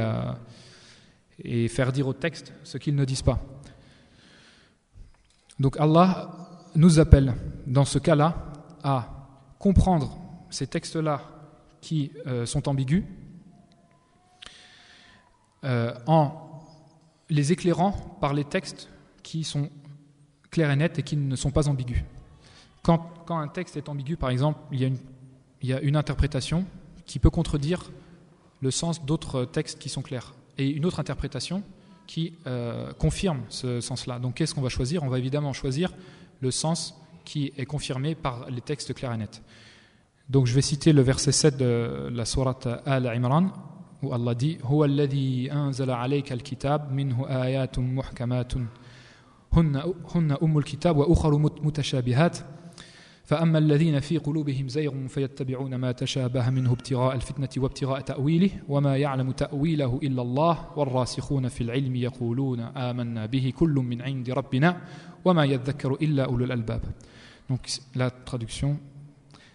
[1.69, 3.39] faire dire au texte ce qu'ils ne disent pas.
[5.59, 6.31] Donc Allah
[6.75, 7.33] nous appelle
[7.67, 8.35] dans ce cas-là
[8.83, 10.17] à comprendre
[10.49, 11.21] ces textes-là
[11.81, 13.03] qui euh, sont ambigus
[15.63, 16.49] euh, en
[17.29, 17.91] les éclairant
[18.21, 18.89] par les textes
[19.23, 19.69] qui sont
[20.51, 22.03] clairs et nets et qui ne sont pas ambigus.
[22.81, 24.79] Quand, un texte est ambigu, par exemple, il
[25.61, 26.65] y, a une, interprétation
[27.05, 27.91] qui peut contredire
[28.61, 30.33] le sens d'autres textes qui sont clairs.
[30.57, 31.61] Et une autre interprétation
[32.07, 34.17] qui euh, confirme ce sens-là.
[34.17, 35.03] Donc qu'est-ce qu'on va choisir?
[35.03, 35.93] On va évidemment choisir
[36.41, 39.43] le sens qui est confirmé par les textes clairs et nets.
[40.29, 43.51] Donc je vais citer le verset 7 de la sourate Al-Imran
[44.03, 48.53] Allah dit هو الذي أنزل عليك الكتاب منه آيات محكمات.
[49.53, 52.37] هن هن أم الكتاب وأخر متشابهات.
[53.29, 59.31] فأما الذين في قلوبهم زيغ فيتبعون ما تشابه منه ابتغاء الفتنة وابتغاء تأويله وما يعلم
[59.31, 64.81] تأويله إلا الله والراسخون في العلم يقولون آمنا به كل من عند ربنا
[65.25, 66.81] وما يذكر إلا أولو الألباب.
[67.49, 68.77] Donc la traduction,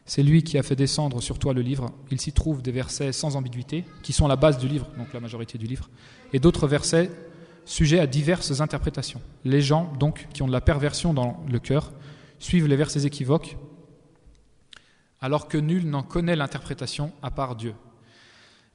[0.06, 1.90] c'est lui qui a fait descendre sur toi le livre.
[2.10, 5.20] Il s'y trouve des versets sans ambiguïté, qui sont la base du livre, donc la
[5.20, 5.88] majorité du livre,
[6.32, 7.10] et d'autres versets
[7.64, 9.22] sujets à diverses interprétations.
[9.44, 11.92] Les gens, donc, qui ont de la perversion dans le cœur,
[12.38, 13.56] suivent les versets équivoques,
[15.20, 17.74] alors que nul n'en connaît l'interprétation à part Dieu.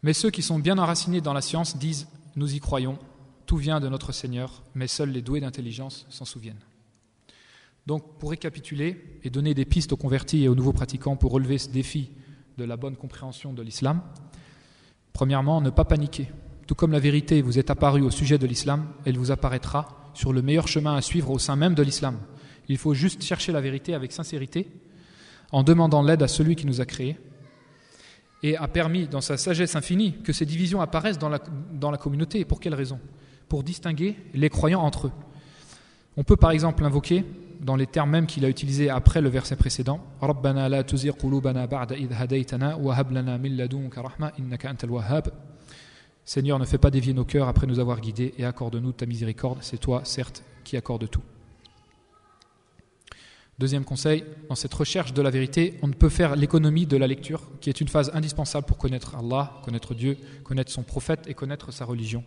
[0.02, 2.98] Mais ceux qui sont bien enracinés dans la science disent Nous y croyons,
[3.46, 6.64] tout vient de notre Seigneur, mais seuls les doués d'intelligence s'en souviennent.
[7.88, 11.58] Donc, pour récapituler et donner des pistes aux convertis et aux nouveaux pratiquants pour relever
[11.58, 12.12] ce défi
[12.58, 14.02] de la bonne compréhension de l'islam,
[15.14, 16.30] premièrement, ne pas paniquer.
[16.68, 20.34] Tout comme la vérité vous est apparue au sujet de l'islam, elle vous apparaîtra sur
[20.34, 22.20] le meilleur chemin à suivre au sein même de l'islam.
[22.68, 24.68] Il faut juste chercher la vérité avec sincérité,
[25.52, 27.18] en demandant l'aide à celui qui nous a créés,
[28.44, 32.46] et a permis, dans sa sagesse infinie, que ces divisions apparaissent dans la, communauté.
[32.46, 33.00] Pour quelle raison?
[33.50, 35.12] Pour distinguer les croyants entre eux.
[36.20, 37.24] On peut par exemple invoquer
[37.62, 40.02] dans les termes mêmes qu'il a utilisés après le verset précédent
[46.26, 49.60] Seigneur, ne fais pas dévier nos cœurs après nous avoir guidés et accorde-nous ta miséricorde.
[49.62, 51.24] C'est toi, certes, qui accorde tout.
[53.58, 57.08] Deuxième conseil, dans cette recherche de la vérité, on ne peut faire l'économie de la
[57.08, 61.34] lecture, qui est une phase indispensable pour connaître Allah, connaître Dieu, connaître son prophète et
[61.34, 62.26] connaître sa religion.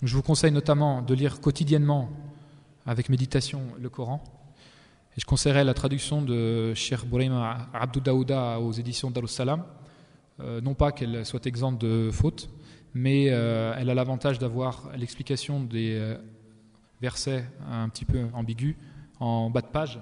[0.00, 2.08] je vous conseille notamment de lire quotidiennement,
[2.86, 4.22] avec méditation, le Coran.
[5.16, 6.74] Et je conseillerais la traduction de
[7.06, 9.64] Bouraim Abdou Daouda aux éditions Darussalam.
[10.40, 12.50] Euh, non pas qu'elle soit exempte de fautes,
[12.96, 16.16] mais euh, elle a l'avantage d'avoir l'explication des euh,
[17.02, 18.74] versets un petit peu ambigus
[19.20, 20.00] en bas de page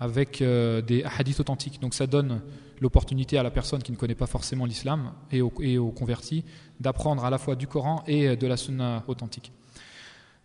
[0.00, 1.80] avec euh, des hadiths authentiques.
[1.80, 2.40] Donc ça donne
[2.80, 6.44] l'opportunité à la personne qui ne connaît pas forcément l'islam et aux, convertis
[6.80, 9.52] d'apprendre à la fois du Coran et de la sunna authentique.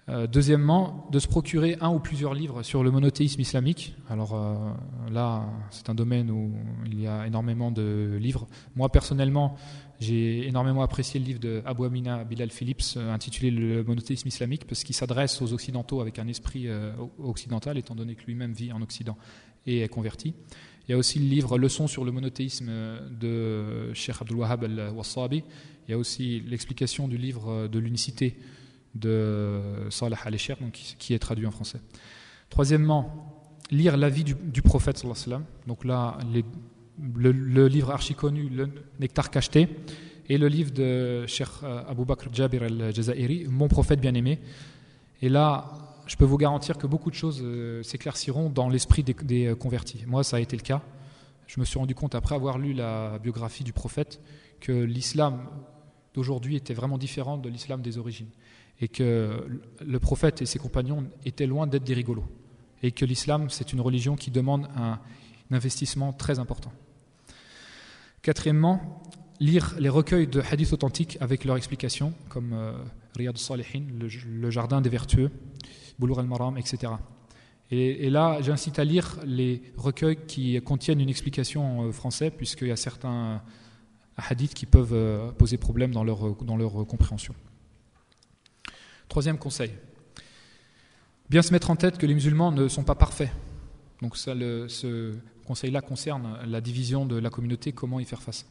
[0.09, 3.93] Euh, deuxièmement, de se procurer un ou plusieurs livres sur le monothéisme islamique.
[4.09, 4.55] Alors euh,
[5.11, 6.53] là, c'est un domaine où
[6.85, 8.47] il y a énormément de livres.
[8.77, 9.57] Moi, personnellement,
[9.99, 14.85] j'ai énormément apprécié le livre de Abu Amina Bilal Phillips intitulé Le monothéisme islamique parce
[14.85, 16.67] qu'il s'adresse aux Occidentaux avec un esprit
[17.17, 19.17] occidental, étant donné que lui-même vit en Occident
[19.65, 20.35] et est converti.
[20.87, 22.69] Il y a aussi le livre Leçons sur le monothéisme
[23.19, 25.43] de Sheikh Abdul Wahhab al-Wassabi.
[25.87, 28.37] Il y a aussi l'explication du livre de l'unicité
[28.97, 31.79] de Salah al-Eshir, qui est traduit en français.
[32.49, 33.37] Troisièmement,
[33.71, 35.03] lire l'avis du, du prophète.
[35.67, 36.17] Donc là,
[37.15, 39.69] le, livre archi connu, Le Nectar cacheté,
[40.29, 41.47] et le livre de Sheikh
[41.87, 44.39] Abu Bakr Jabir al-Jazairi, Mon prophète bien-aimé.
[45.21, 45.71] Et là,
[46.05, 50.03] je peux vous garantir que beaucoup de choses euh, s'éclairciront dans l'esprit des, euh, convertis.
[50.07, 50.81] Moi, ça a été le cas.
[51.47, 54.21] Je me suis rendu compte, après avoir lu la biographie du prophète,
[54.59, 55.47] que l'islam
[56.13, 58.29] d'aujourd'hui était vraiment différent de l'islam des origines.
[58.79, 59.47] Et que
[59.85, 62.27] le prophète et ses compagnons étaient loin d'être des rigolos.
[62.83, 64.99] Et que l'islam, c'est une religion qui demande un,
[65.51, 66.71] investissement très important.
[68.21, 69.01] Quatrièmement,
[69.39, 72.73] lire les recueils de hadiths authentiques avec leur explication, comme euh,
[73.15, 75.31] Riyad Salihin, le, jardin des vertueux,
[75.99, 76.93] Boulour al-Maram, etc.
[77.69, 82.71] Et, là, j'incite à lire les recueils qui contiennent une explication en français, puisqu'il y
[82.71, 83.41] a certains
[84.15, 87.35] hadiths qui peuvent euh, poser problème dans leur compréhension.
[89.09, 89.71] Troisième conseil,
[91.29, 93.31] bien se mettre en tête que les musulmans ne sont pas parfaits.
[94.01, 95.15] Donc ce
[95.45, 98.45] conseil-là concerne la division de la communauté, comment y faire face.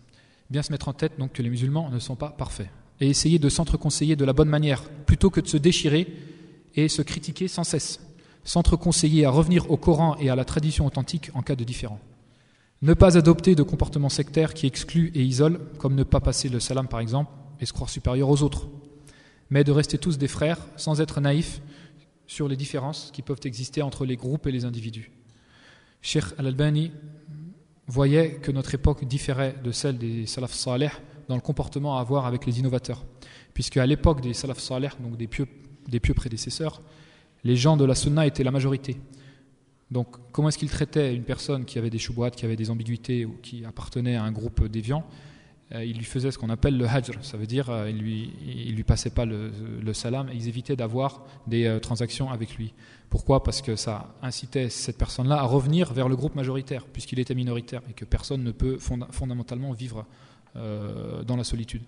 [0.51, 2.69] Bien se mettre en tête que les musulmans ne sont pas parfaits
[3.01, 6.07] et essayer de s'entreconseiller de la bonne manière, plutôt que de se déchirer
[6.75, 8.01] et se critiquer sans cesse.
[8.45, 11.99] S'entreconseiller à revenir au Coran et à la tradition authentique en cas de différend.
[12.83, 16.61] Ne pas adopter de comportement sectaire qui exclut et isole, comme ne pas passer le
[16.61, 18.69] salam par exemple, et se croire supérieur aux autres,
[19.51, 21.61] mais de rester tous des frères sans être naïfs
[22.27, 25.11] sur les différences qui peuvent exister entre les groupes et les individus.
[26.03, 26.93] Sheikh Al-Albani
[27.87, 30.91] voyait que notre époque différait de celle des salaf salih
[31.29, 33.05] dans le comportement à avoir avec les innovateurs.
[33.55, 35.47] Puisque à l'époque des salaf salih, donc des pieux,
[35.89, 36.83] des pieux prédécesseurs,
[37.45, 38.97] les gens de la sunna étaient la majorité.
[39.91, 43.25] Donc comment est-ce qu'ils traitaient une personne qui avait des choubouates, qui avait des ambiguïtés
[43.25, 45.05] ou qui appartenait à un groupe déviant?
[45.75, 48.33] Euh, Ils lui faisaient ce qu'on appelle le hajr, ça veut dire euh, ils lui,
[48.47, 49.51] ils lui passaient pas le,
[49.93, 52.73] salam et ils évitaient d'avoir des euh, transactions avec lui.
[53.11, 53.43] Pourquoi?
[53.43, 57.83] Parce que ça incitait cette personne-là à revenir vers le groupe majoritaire, puisqu'il était minoritaire
[57.89, 60.07] et que personne ne peut fondamentalement vivre
[60.55, 61.83] dans la solitude.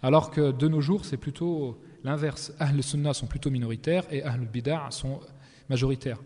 [0.00, 2.52] Alors que de nos jours, c'est plutôt l'inverse.
[2.60, 5.20] Ahl sunnah sont plutôt minoritaires et Ahl bid'ah sont
[5.68, 6.20] majoritaires.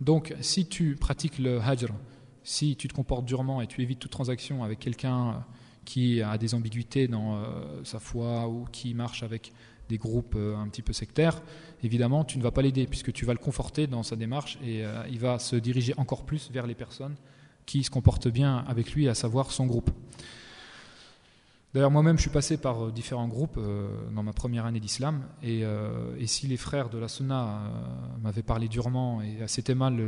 [0.00, 1.90] Donc, si tu pratiques le hajr,
[2.42, 5.44] si tu te comportes durement et tu évites toute transaction avec quelqu'un
[5.84, 9.52] qui a des ambiguïtés dans euh, sa foi ou qui marche avec
[9.88, 11.42] des groupes euh, un petit peu sectaires,
[11.82, 14.84] évidemment, tu ne vas pas l'aider puisque tu vas le conforter dans sa démarche et
[15.10, 17.16] il va se diriger encore plus vers les personnes
[17.66, 19.90] qui se comportent bien avec lui, à savoir son groupe.
[21.74, 25.22] D'ailleurs, moi-même, je suis passé par euh, différents groupes euh, dans ma première année d'islam,
[25.42, 27.62] euh, et, si les frères de la Sunna
[28.22, 29.98] m'avaient parlé durement et s'étaient mal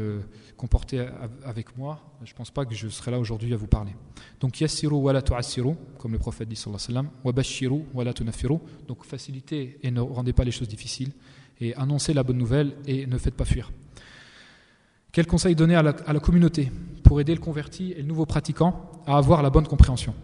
[0.58, 1.06] comportés
[1.42, 3.92] avec moi, je ne pense pas que je serais là aujourd'hui à vous parler.
[4.40, 9.04] Donc, yassiru wa la comme le prophète dit sallallahu alayhi wa sallam, wa tunaffiru, donc
[9.04, 11.12] facilitez et ne rendez pas les choses difficiles,
[11.60, 13.72] et annoncez la bonne nouvelle et ne faites pas fuir.
[15.12, 16.70] Quel conseil donner à la communauté
[17.04, 20.14] pour aider le converti et le nouveau pratiquant à avoir la bonne compréhension?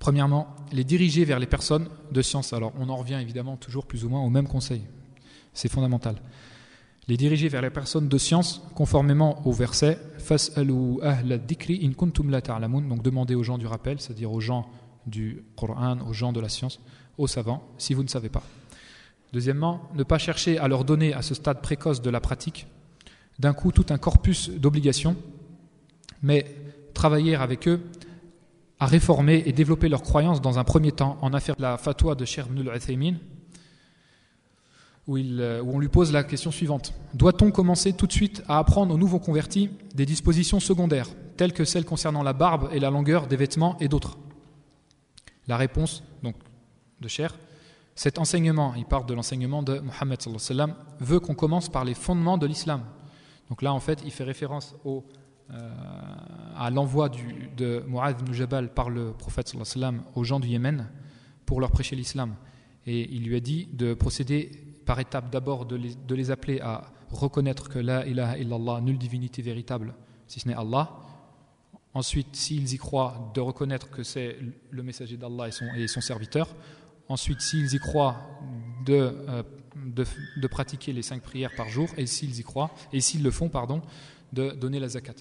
[0.00, 2.52] Premièrement, les diriger vers les personnes de science.
[2.52, 4.82] Alors, on en revient évidemment toujours plus ou moins au même conseil.
[5.52, 6.16] C'est fondamental.
[7.08, 9.98] Les diriger vers les personnes de science, conformément au verset
[10.30, 14.68] in kuntum donc demandez aux gens du rappel, c'est-à-dire aux gens
[15.06, 16.80] du Coran, aux gens de la science,
[17.18, 18.44] aux savants, si vous ne savez pas.
[19.32, 22.66] Deuxièmement, ne pas chercher à leur donner à ce stade précoce de la pratique
[23.38, 25.16] d'un coup tout un corpus d'obligations,
[26.22, 26.46] mais
[26.94, 27.80] travailler avec eux
[28.82, 32.16] à réformer et développer leurs croyances dans un premier temps en affaire de la fatwa
[32.16, 32.80] de Cheikh Ibn al
[35.06, 36.92] où, euh, où on lui pose la question suivante.
[37.14, 41.64] Doit-on commencer tout de suite à apprendre aux nouveaux convertis des dispositions secondaires, telles que
[41.64, 44.18] celles concernant la barbe et la longueur des vêtements et d'autres?
[45.46, 46.34] La réponse donc,
[47.00, 47.38] de Cher,
[47.94, 50.18] cet enseignement, il parle de l'enseignement de Mohammed
[50.98, 52.82] veut qu'on commence par les fondements de l'islam.
[53.48, 55.21] Donc là, en fait, il fait référence au euh,
[55.52, 57.10] à l'envoi
[57.56, 60.88] de Mu'adh ibn Jabal par le prophète sallam aux gens du Yémen
[61.46, 62.34] pour leur prêcher l'islam.
[62.86, 64.50] Et il lui a dit de procéder
[64.84, 65.76] par étapes, d'abord de,
[66.14, 69.94] les, appeler à reconnaître que la ilaha illallah, nulle divinité véritable,
[70.26, 70.90] si ce n'est Allah.
[71.94, 74.38] Ensuite, s'ils y croient, de reconnaître que c'est
[74.70, 76.48] le messager d'Allah et son, serviteur.
[77.08, 78.16] Ensuite, s'ils y croient,
[78.86, 79.42] de, euh,
[79.76, 80.04] de,
[80.36, 81.88] de, pratiquer les cinq prières par jour.
[81.98, 83.82] Et s'ils y croient, et s'ils le font, pardon,
[84.32, 85.16] de donner la zakat.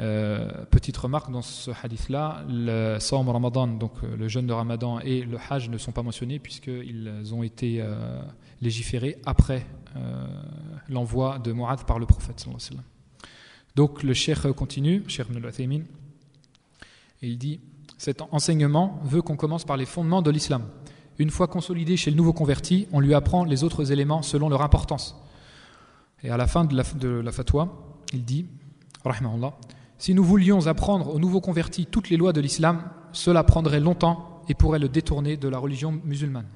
[0.00, 5.00] Euh, petite remarque dans ce hadith-là, le Sawm Ramadan, donc euh, le jeûne de Ramadan
[5.00, 8.20] et le Hajj ne sont pas mentionnés puisqu'ils ont été euh,
[8.60, 9.66] légiférés après
[10.88, 12.46] l'envoi de Mu'adh par le prophète.
[13.74, 15.02] Donc le Cheikh continue,
[17.20, 17.60] et il dit
[17.96, 20.62] Cet enseignement veut qu'on commence par les fondements de l'islam.
[21.18, 24.62] Une fois consolidé chez le nouveau converti, on lui apprend les autres éléments selon leur
[24.62, 25.16] importance.
[26.22, 27.68] Et à la fin de la, de la fatwa,
[28.12, 28.46] il dit
[29.04, 29.56] Rahimahullah
[29.98, 32.82] si nous voulions apprendre aux nouveaux convertis toutes les lois de l'islam,
[33.12, 36.46] cela prendrait longtemps et pourrait le détourner de la religion musulmane.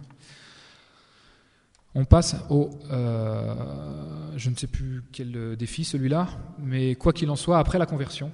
[1.95, 3.55] On passe au, euh,
[4.37, 6.29] je ne sais plus quel défi celui-là,
[6.59, 8.33] mais quoi qu'il en soit, après la conversion,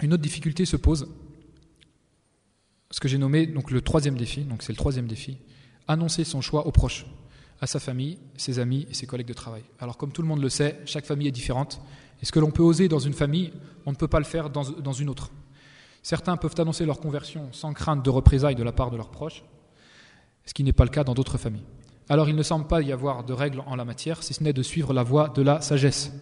[0.00, 1.08] une autre difficulté se pose,
[2.90, 5.36] ce que j'ai nommé donc le troisième défi, donc c'est le troisième défi,
[5.88, 7.06] annoncer son choix aux proches,
[7.60, 9.62] à sa famille, ses amis et ses collègues de travail.
[9.78, 11.82] Alors comme tout le monde le sait, chaque famille est différente,
[12.24, 13.52] et ce que l'on peut oser dans une famille,
[13.84, 14.62] on ne peut pas le faire dans,
[14.94, 15.30] une autre.
[16.02, 19.44] Certains peuvent annoncer leur conversion sans crainte de représailles de la part de leurs proches,
[20.46, 21.66] ce qui n'est pas le cas dans d'autres familles.
[22.08, 24.54] Alors il ne semble pas y avoir de règles en la matière, si ce n'est
[24.54, 26.12] de suivre la voie de la sagesse.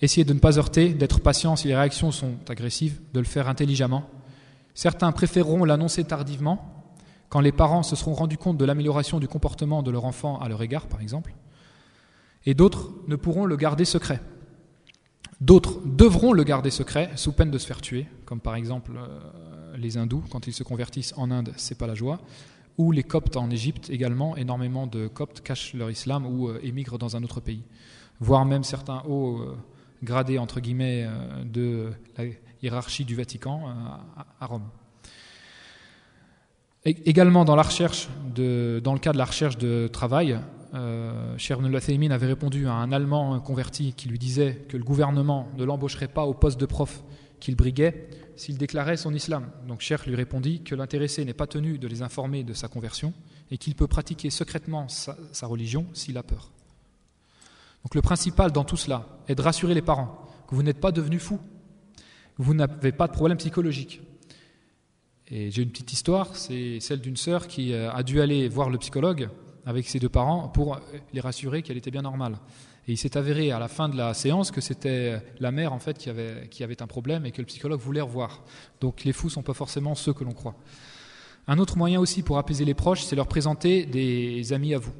[0.00, 3.46] Essayer de ne pas heurter, d'être patient si les réactions sont agressives, de le faire
[3.46, 4.08] intelligemment.
[4.72, 6.86] Certains préféreront l'annoncer tardivement,
[7.28, 10.48] quand les parents se seront rendus compte de l'amélioration du comportement de leur enfant à
[10.48, 11.34] leur égard, par exemple.
[12.46, 14.22] Et d'autres ne pourront le garder secret.
[15.44, 19.76] D'autres devront le garder secret sous peine de se faire tuer, comme par exemple euh,
[19.76, 22.18] les hindous, quand ils se convertissent en Inde, c'est pas la joie,
[22.78, 26.96] ou les coptes en Égypte également, énormément de coptes cachent leur islam ou euh, émigrent
[26.96, 27.62] dans un autre pays,
[28.20, 29.54] voire même certains hauts euh,
[30.02, 31.06] gradé entre guillemets
[31.44, 32.24] de la
[32.62, 33.68] hiérarchie du Vatican
[34.40, 34.68] à Rome.
[36.84, 40.38] Également dans la recherche, dans le cas de la recherche de travail,
[40.74, 45.64] euh, Cher avait répondu à un Allemand converti qui lui disait que le gouvernement ne
[45.64, 47.02] l'embaucherait pas au poste de prof
[47.40, 49.50] qu'il briguait s'il déclarait son islam.
[49.68, 53.12] Donc Cher lui répondit que l'intéressé n'est pas tenu de les informer de sa conversion
[53.50, 56.50] et qu'il peut pratiquer secrètement sa, sa religion s'il a peur.
[57.84, 60.90] Donc le principal dans tout cela est de rassurer les parents que vous n'êtes pas
[60.90, 61.40] devenus fous,
[62.38, 64.00] vous n'avez pas de problème psychologique.
[65.28, 68.68] Et j'ai une petite histoire, c'est celle d'une sœur qui euh, a dû aller voir
[68.68, 69.30] le psychologue
[69.66, 70.78] avec ses deux parents pour
[71.12, 72.36] les rassurer qu'elle était bien normale.
[72.86, 75.78] Et il s'est avéré à la fin de la séance que c'était la mère en
[75.78, 78.44] fait qui avait, qui avait un problème et que le psychologue voulait revoir.
[78.80, 80.56] Donc les fous ne sont pas forcément ceux que l'on croit.
[81.46, 84.92] Un autre moyen aussi pour apaiser les proches, c'est leur présenter des amis à vous.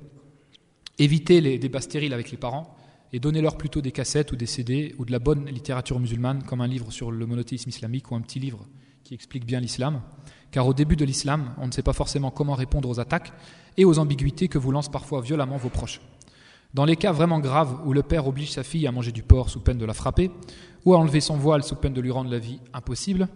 [0.98, 2.77] Évitez les débats stériles avec les parents
[3.12, 6.61] et donnez-leur plutôt des cassettes ou des CD ou de la bonne littérature musulmane comme
[6.61, 8.66] un livre sur le monothéisme islamique ou un petit livre
[9.03, 10.00] qui explique bien l'islam,
[10.55, 13.33] car au début de l'islam, on ne sait pas forcément comment répondre aux attaques
[13.77, 16.01] et aux ambiguïtés que vous lancent parfois violemment vos proches.
[16.75, 19.51] Dans les cas vraiment graves où le père oblige sa fille à manger du porc
[19.51, 20.31] sous peine de la frapper,
[20.85, 23.27] ou à enlever son voile sous peine de lui rendre la vie impossible,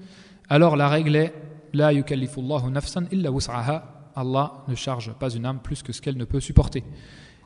[0.49, 1.35] alors la règle est
[1.73, 3.33] La nafsan illa
[4.15, 6.85] Allah ne charge pas une âme plus que ce qu'elle ne peut supporter.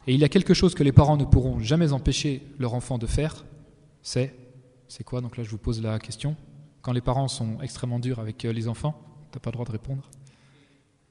[0.06, 2.98] Et il y a quelque chose que les parents ne pourront jamais empêcher leur enfant
[2.98, 3.46] de faire,
[4.02, 4.34] c'est
[4.86, 5.22] c'est quoi?
[5.22, 6.36] Donc là, je vous pose la question
[6.82, 9.00] quand les parents sont extrêmement durs avec euh, les enfants,
[9.32, 10.08] tu n'as pas le droit de répondre.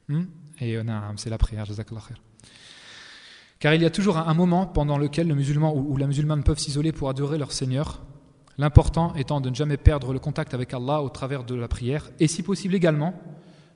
[0.08, 0.24] Hmm?
[0.60, 0.78] Et
[1.18, 1.66] c'est la prière,
[3.60, 6.60] Car il y a toujours un moment pendant lequel le musulman ou la musulmane peuvent
[6.60, 8.02] s'isoler pour adorer leur Seigneur,
[8.58, 12.10] l'important étant de ne jamais perdre le contact avec Allah au travers de la prière,
[12.20, 13.20] et si possible également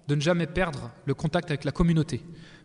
[0.08, 2.21] de ne jamais perdre le contact avec la communauté,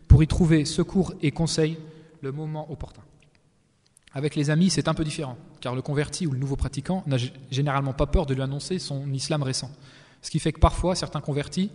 [0.07, 1.79] pour y trouver secours et conseil
[2.21, 3.01] le moment opportun.
[4.13, 7.17] Avec les amis, c'est un peu différent, car le converti ou le nouveau pratiquant n'a
[7.49, 9.71] généralement pas peur de lui annoncer son islam récent.
[10.21, 11.71] Ce qui fait que parfois, certains convertis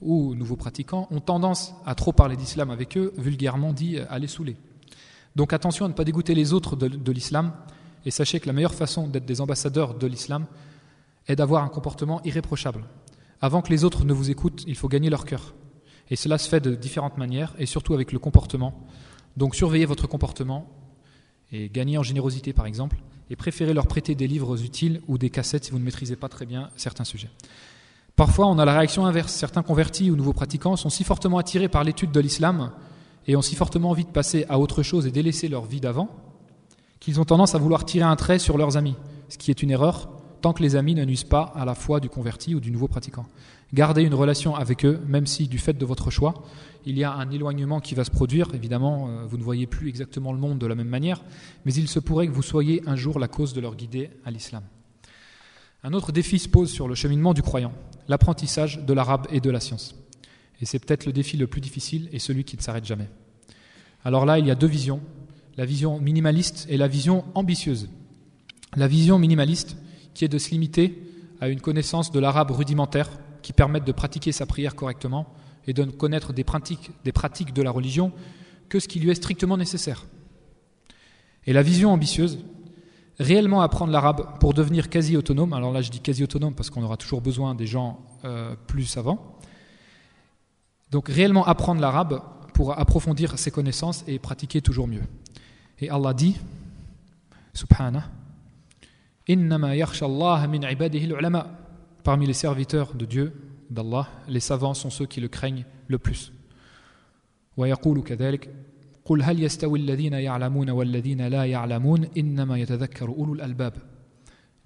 [0.00, 4.28] ou nouveaux pratiquants ont tendance à trop parler d'islam avec eux, vulgairement dit à les
[4.28, 4.56] saouler.
[5.36, 7.52] Donc attention à ne pas dégoûter les autres de, de l'islam,
[8.06, 10.46] et sachez que la meilleure façon d'être des ambassadeurs de l'islam
[11.28, 12.84] est d'avoir un comportement irréprochable.
[13.40, 15.54] Avant que les autres ne vous écoutent, il faut gagner leur cœur.
[16.10, 18.86] Et cela se fait de différentes manières, et surtout avec le comportement.
[19.36, 20.66] Donc surveillez votre comportement,
[21.52, 22.96] et gagner en générosité par exemple,
[23.28, 26.28] et préférez leur prêter des livres utiles ou des cassettes si vous ne maîtrisez pas
[26.28, 27.30] très bien certains sujets.
[28.20, 29.32] Parfois, on a la réaction inverse.
[29.32, 32.70] Certains convertis ou nouveaux pratiquants sont si fortement attirés par l'étude de l'islam
[33.26, 36.10] et ont si fortement envie de passer à autre chose et délaisser leur vie d'avant
[36.98, 38.94] qu'ils ont tendance à vouloir tirer un trait sur leurs amis,
[39.30, 40.10] ce qui est une erreur
[40.42, 42.88] tant que les amis ne nuisent pas à la foi du converti ou du nouveau
[42.88, 43.24] pratiquant.
[43.72, 46.34] Gardez une relation avec eux, même si du fait de votre choix,
[46.84, 48.48] il y a un éloignement qui va se produire.
[48.54, 51.22] Évidemment, euh, vous ne voyez plus exactement le monde de la même manière,
[51.64, 54.30] mais il se pourrait que vous soyez un jour la cause de leur guider à
[54.30, 54.62] l'islam.
[55.82, 57.72] Un autre défi se pose sur le cheminement du croyant,
[58.08, 59.94] l'apprentissage de l'arabe et de la science.
[60.60, 63.08] Et c'est peut-être le défi le plus difficile et celui qui ne s'arrête jamais.
[64.04, 65.00] Alors là, il y a deux visions,
[65.56, 67.88] la vision minimaliste et la vision ambitieuse.
[68.76, 69.76] La vision minimaliste,
[70.12, 71.02] qui est de se limiter
[71.40, 73.08] à une connaissance de l'arabe rudimentaire,
[73.42, 75.32] qui permettent de pratiquer sa prière correctement
[75.66, 78.12] et de connaître des pratiques, des pratiques de la religion
[78.68, 80.06] que ce qui lui est strictement nécessaire.
[81.46, 82.38] Et la vision ambitieuse,
[83.20, 86.82] réellement apprendre l'arabe pour devenir quasi autonome, alors là je dis quasi autonome parce qu'on
[86.82, 89.38] aura toujours besoin des gens euh, plus savants,
[90.90, 92.22] donc réellement apprendre l'arabe
[92.54, 95.02] pour approfondir ses connaissances et pratiquer toujours mieux.
[95.78, 96.36] Et Allah dit,
[97.52, 98.08] subhanah,
[99.28, 101.12] innama Allah min ibadihi
[102.02, 103.34] Parmi les serviteurs de Dieu,
[103.68, 106.32] d'Allah, les savants sont ceux qui le craignent le plus.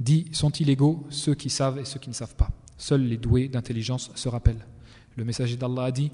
[0.00, 2.50] Dis, sont-ils égaux ceux qui savent et ceux qui ne savent pas?
[2.76, 4.66] Seuls les doués d'intelligence se rappellent.
[5.16, 6.11] Le messager d'Allah a dit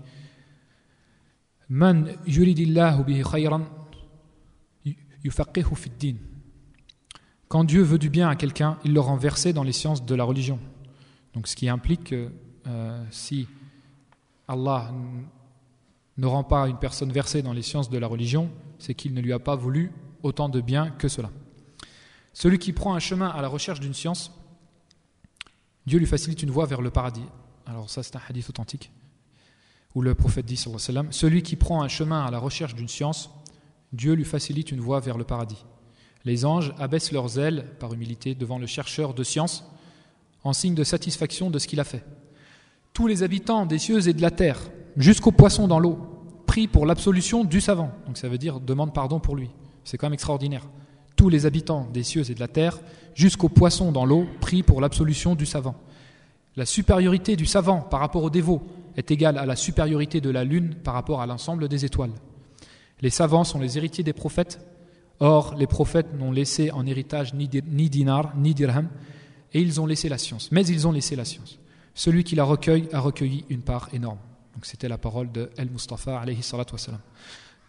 [7.48, 10.14] Quand Dieu veut du bien à quelqu'un, il le rend versé dans les sciences de
[10.14, 10.58] la religion.
[11.34, 12.30] Donc ce qui implique que
[12.66, 13.48] euh, si
[14.46, 14.92] Allah
[16.20, 19.20] ne rend pas une personne versée dans les sciences de la religion, c'est qu'il ne
[19.20, 19.90] lui a pas voulu
[20.22, 21.30] autant de bien que cela.
[22.34, 24.32] Celui qui prend un chemin à la recherche d'une science,
[25.86, 27.24] Dieu lui facilite une voie vers le paradis.
[27.66, 28.90] Alors ça c'est un hadith authentique,
[29.94, 30.56] où le prophète dit,
[31.10, 33.30] celui qui prend un chemin à la recherche d'une science,
[33.92, 35.64] Dieu lui facilite une voie vers le paradis.
[36.24, 39.64] Les anges abaissent leurs ailes par humilité devant le chercheur de science
[40.44, 42.04] en signe de satisfaction de ce qu'il a fait.
[42.92, 44.60] Tous les habitants des cieux et de la terre,
[44.96, 46.09] jusqu'aux poissons dans l'eau,
[46.50, 47.92] prient pour l'absolution du savant.
[48.08, 49.50] Donc ça veut dire demande pardon pour lui.
[49.84, 50.66] C'est quand même extraordinaire.
[51.14, 52.80] tous les habitants des cieux et de la terre,
[53.14, 55.76] jusqu'aux poissons dans l'eau, pris pour l'absolution du savant.
[56.56, 58.62] La supériorité du savant par rapport au dévot
[58.96, 62.10] est égale à la supériorité de la lune par rapport à l'ensemble des étoiles.
[63.00, 64.58] Les savants sont les héritiers des prophètes.
[65.20, 68.88] Or, les prophètes n'ont laissé en héritage ni dinar, ni dirham,
[69.52, 70.50] et ils ont laissé la science.
[70.50, 71.60] Mais ils ont laissé la science.
[71.94, 74.18] Celui qui la recueille a recueilli une part énorme.
[74.62, 76.74] C'était la parole de El Mustafa alayhi salatu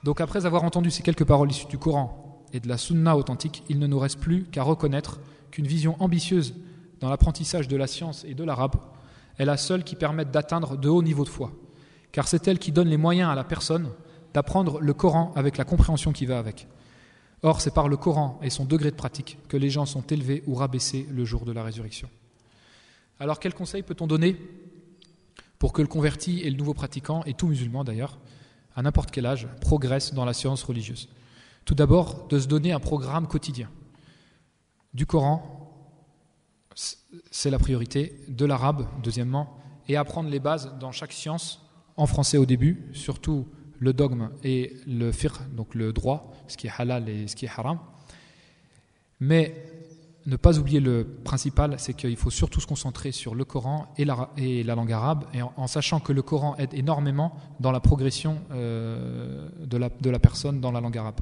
[0.03, 3.63] Donc après avoir entendu ces quelques paroles issues du Coran et de la Sunna authentique,
[3.69, 5.19] il ne nous reste plus qu'à reconnaître
[5.51, 6.55] qu'une vision ambitieuse
[6.99, 8.75] dans l'apprentissage de la science et de l'arabe
[9.37, 11.51] est la seule qui permette d'atteindre de hauts niveaux de foi.
[12.11, 13.89] Car c'est elle qui donne les moyens à la personne
[14.33, 16.67] d'apprendre le Coran avec la compréhension qui va avec.
[17.43, 20.43] Or, c'est par le Coran et son degré de pratique que les gens sont élevés
[20.45, 22.09] ou rabaissés le jour de la résurrection.
[23.19, 24.35] Alors, quel conseil peut-on donner
[25.61, 28.17] pour que le converti et le nouveau pratiquant, et tout musulman d'ailleurs,
[28.75, 31.07] à n'importe quel âge, progressent dans la science religieuse
[31.65, 33.69] Tout d'abord, de se donner un programme quotidien.
[34.95, 35.71] Du Coran,
[36.73, 39.55] c'est la priorité, de l'arabe, deuxièmement,
[39.87, 41.61] et apprendre les bases dans chaque science,
[41.95, 43.47] en français au début, surtout
[43.77, 47.45] le dogme et le fiqh, donc le droit, ce qui est halal et ce qui
[47.45, 47.77] est haram.
[49.19, 49.80] Mais
[50.25, 54.05] ne pas oublier le principal, c'est qu'il faut surtout se concentrer sur le Coran et
[54.05, 55.25] la, langue arabe,
[55.57, 60.71] en, sachant que le Coran aide énormément dans la progression euh, de, la, personne dans
[60.71, 61.21] la langue arabe.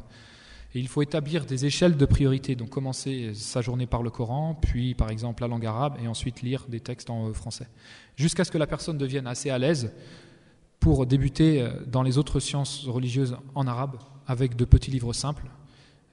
[0.75, 4.93] Il faut établir des échelles de priorité, donc commencer sa journée par le Coran, puis
[4.93, 7.67] par exemple la langue arabe, et ensuite lire des textes en français,
[8.15, 9.91] jusqu'à ce que la personne devienne assez à l'aise
[10.79, 13.97] pour débuter euh, dans les autres sciences religieuses en arabe
[14.27, 15.45] avec de petits livres simples,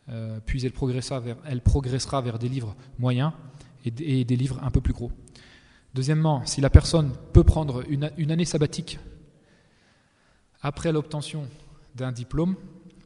[0.09, 3.33] euh, puis elle progressera, vers, des livres moyens
[3.85, 5.11] et, des livres un peu plus gros.
[5.95, 8.99] Deuxièmement, si la personne peut prendre une année sabbatique
[10.63, 11.47] après l'obtention
[11.95, 12.57] d'un diplôme,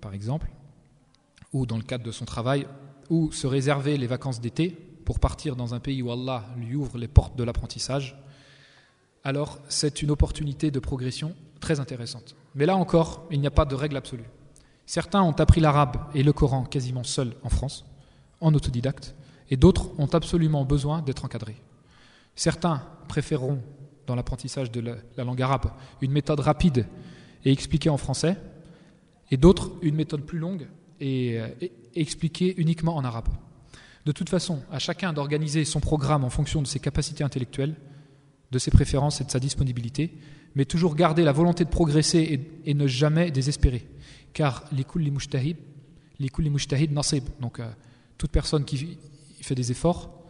[0.01, 0.51] par exemple,
[1.53, 2.67] ou dans le cadre de son travail,
[3.09, 4.71] ou se réserver les vacances d'été
[5.05, 8.17] pour partir dans un pays où Allah lui ouvre les portes de l'apprentissage,
[9.25, 12.35] alors c'est une opportunité de progression très intéressante.
[12.55, 14.25] Mais là encore, il n'y a pas de règle absolue.
[14.91, 17.84] Certains ont appris l'arabe et le Coran quasiment seuls en France,
[18.41, 19.14] en autodidacte,
[19.49, 21.62] et d'autres ont absolument besoin d'être encadrés.
[22.34, 23.62] Certains préféreront,
[24.09, 25.70] dans l'apprentissage de la, langue arabe,
[26.01, 26.88] une méthode rapide
[27.45, 28.36] et expliquée en français,
[29.30, 30.66] et d'autres une méthode plus longue
[30.99, 33.28] et, et expliquée uniquement en arabe.
[34.07, 37.76] De toute façon, à chacun d'organiser son programme en fonction de ses capacités intellectuelles,
[38.51, 40.18] de ses préférences et de sa disponibilité,
[40.55, 43.86] mais toujours garder la volonté de progresser et, ne jamais désespérer.
[44.33, 45.57] Car les mujtahid,
[46.18, 47.70] les mujtahid nasib, donc euh,
[48.18, 48.99] toute personne qui
[49.41, 50.20] fait des efforts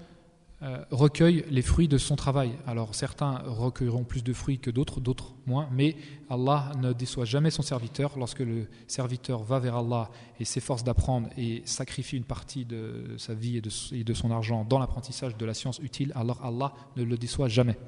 [0.62, 2.52] euh, recueille les fruits de son travail.
[2.66, 5.96] Alors certains recueilleront plus de fruits que d'autres, d'autres moins, mais
[6.28, 8.18] Allah ne déçoit jamais son serviteur.
[8.18, 13.32] Lorsque le serviteur va vers Allah et s'efforce d'apprendre et sacrifie une partie de sa
[13.32, 16.74] vie et de, et de son argent dans l'apprentissage de la science utile, alors Allah
[16.96, 17.78] ne le déçoit jamais.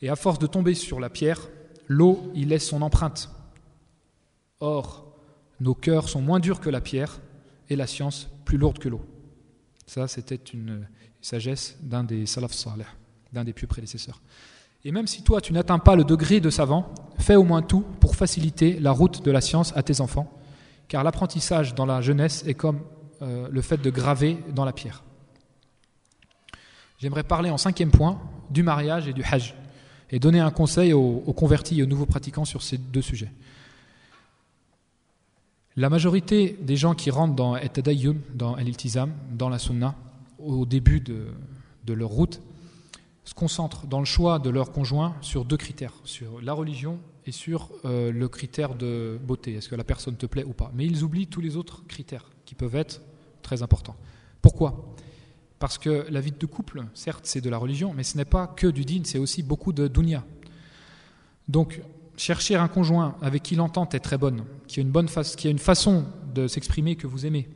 [0.00, 1.40] Et à force de tomber sur la pierre,
[1.88, 3.30] l'eau y laisse son empreinte.
[4.60, 5.03] Or,
[5.60, 7.20] nos cœurs sont moins durs que la pierre
[7.68, 9.04] et la science plus lourde que l'eau.
[9.86, 10.86] Ça, c'était une
[11.20, 12.84] sagesse d'un des salaf salih,
[13.32, 14.20] d'un des pieux prédécesseurs.
[14.84, 17.84] Et même si toi, tu n'atteins pas le degré de savant, fais au moins tout
[18.00, 20.30] pour faciliter la route de la science à tes enfants,
[20.88, 22.80] car l'apprentissage dans la jeunesse est comme
[23.22, 25.02] euh, le fait de graver dans la pierre.
[26.98, 29.54] J'aimerais parler en cinquième point du mariage et du hajj
[30.10, 33.32] et donner un conseil aux, convertis et aux nouveaux pratiquants sur ces deux sujets.
[35.76, 39.96] La majorité des gens qui rentrent dans Etadayyun, dans El-Iltizam, dans la Sunna,
[40.38, 42.40] au début de, leur route,
[43.24, 47.32] se concentrent dans le choix de leur conjoint sur deux critères, sur la religion et
[47.32, 50.70] sur euh, le critère de beauté, est-ce que la personne te plaît ou pas?
[50.74, 53.00] Mais ils oublient tous les autres critères qui peuvent être
[53.42, 53.96] très importants.
[54.42, 54.94] Pourquoi?
[55.58, 58.46] Parce que la vie de couple, certes, c'est de la religion, mais ce n'est pas
[58.46, 60.22] que du din, c'est aussi beaucoup de dunya.
[61.48, 61.80] Donc,
[62.16, 65.50] chercher un conjoint avec qui l'entente est très bonne, qui a une, bonne qui a
[65.50, 66.04] une façon
[66.34, 67.48] de s'exprimer que vous aimez,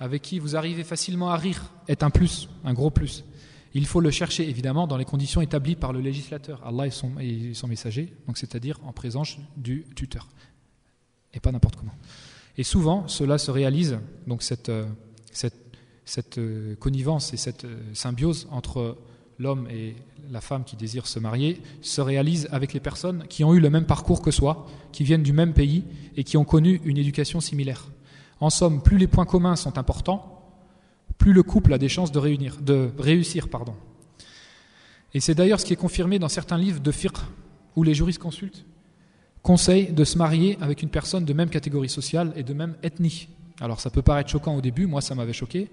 [0.00, 3.24] avec qui vous arrivez facilement à rire, est un plus, un gros plus.
[3.74, 7.18] Il faut le chercher évidemment dans les conditions établies par le législateur, Allah et son,
[7.18, 10.28] et son messager, donc c'est-à-dire en présence du tuteur,
[11.34, 11.94] et pas n'importe comment.
[12.56, 14.86] Et souvent, cela se réalise, donc cette, euh,
[16.38, 18.96] euh, connivence et cette euh, symbiose entre
[19.38, 19.96] l'homme et
[20.30, 23.70] la femme qui désire se marier se réalise avec les personnes qui ont eu le
[23.70, 25.84] même parcours que soi, qui viennent du même pays
[26.16, 27.86] et qui ont connu une éducation similaire.
[28.40, 30.42] En somme, plus les points communs sont importants,
[31.18, 33.48] plus le couple a des chances de réussir.
[33.48, 33.74] Pardon.
[35.14, 37.16] Et c'est d'ailleurs ce qui est confirmé dans certains livres de fiqh
[37.74, 38.64] où les juristes consultent,
[39.42, 43.28] conseillent de se marier avec une personne de même catégorie sociale et de même ethnie
[43.60, 45.70] Alors ça peut paraître choquant au début, moi ça m'avait choqué,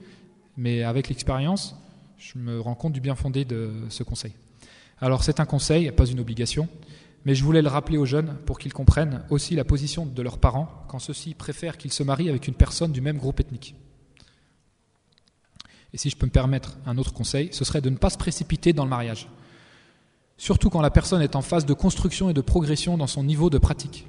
[0.57, 1.76] mais avec l'expérience,
[2.18, 4.34] je me rends compte du bien fondé de ce conseil.
[4.99, 6.70] Alors c'est un conseil, pas une obligation,
[7.26, 10.38] mais je voulais le rappeler aux jeunes pour qu'ils comprennent aussi la position de leurs
[10.38, 13.76] parents quand ceux-ci préfèrent qu'ils se marient avec une personne du même groupe ethnique.
[15.93, 18.18] Et si je peux me permettre un autre conseil, ce serait de ne pas se
[18.18, 19.28] précipiter dans le mariage.
[20.38, 23.49] Surtout quand la personne est en phase de construction et de progression dans son niveau
[23.49, 24.07] de pratique,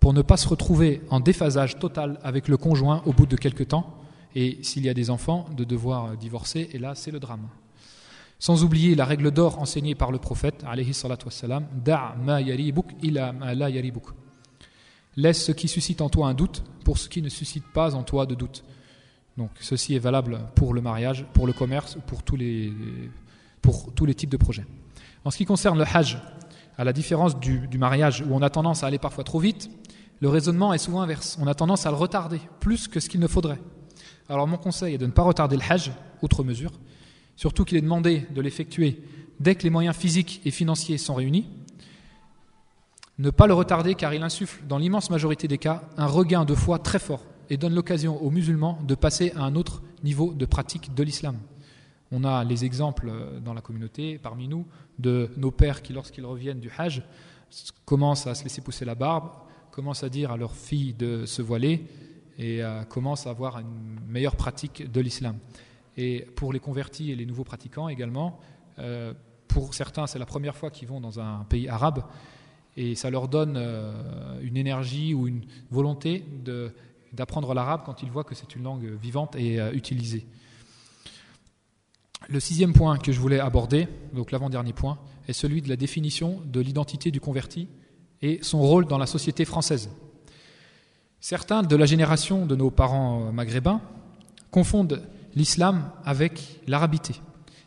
[0.00, 3.62] pour ne pas se retrouver en déphasage total avec le conjoint au bout de quelque
[3.62, 3.99] temps,
[4.34, 7.48] et s'il y a des enfants, de devoir divorcer, et là c'est le drame.
[8.38, 13.32] Sans oublier la règle d'or enseignée par le prophète, alayhi wassalam, Da' ma yaribuk ila
[13.32, 13.68] ma la.
[15.16, 18.02] Laisse ce qui suscite en toi un doute pour ce qui ne suscite pas en
[18.02, 18.64] toi de doute.
[19.36, 22.72] Donc ceci est valable pour le mariage, pour le commerce ou pour tous les,
[23.60, 24.64] pour tous les types de projets.
[25.24, 26.18] En ce qui concerne le hajj,
[26.78, 29.70] à la différence du, du mariage où on a tendance à aller parfois trop vite,
[30.20, 31.36] le raisonnement est souvent inverse.
[31.40, 33.60] On a tendance à le retarder plus que ce qu'il ne faudrait.
[34.30, 35.90] Alors mon conseil est de ne pas retarder le hajj,
[36.22, 36.70] outre mesure,
[37.34, 39.02] surtout qu'il est demandé de l'effectuer
[39.40, 41.48] dès que les moyens physiques et financiers sont réunis.
[43.18, 46.54] Ne pas le retarder car il insuffle, dans l'immense majorité des cas, un regain de
[46.54, 50.46] foi très fort et donne l'occasion aux musulmans de passer à un autre niveau de
[50.46, 51.36] pratique de l'islam.
[52.12, 54.64] On a les exemples euh, dans la communauté, parmi nous,
[55.00, 57.02] de nos pères qui, lorsqu'ils reviennent du Hajj,
[57.84, 59.30] commencent à se laisser pousser la barbe,
[59.72, 61.84] commencent à dire à leurs filles de se voiler
[62.40, 65.36] et euh, commencent à avoir une meilleure pratique de l'islam.
[65.96, 68.40] Et pour les convertis et les nouveaux pratiquants également,
[68.78, 69.12] euh,
[69.46, 72.02] pour certains, c'est la première fois qu'ils vont dans un pays arabe
[72.76, 76.24] et ça leur donne euh, une énergie ou une volonté
[77.12, 80.24] d'apprendre l'arabe quand ils voient que c'est une langue vivante et utilisée.
[82.28, 86.40] Le sixième point que je voulais aborder, donc l'avant-dernier point, est celui de la définition
[86.46, 87.68] de l'identité du converti
[88.22, 89.90] et son rôle dans la société française.
[91.20, 93.82] Certains de la génération de nos parents maghrébins
[94.50, 95.02] confondent
[95.34, 97.14] l'islam avec l'arabité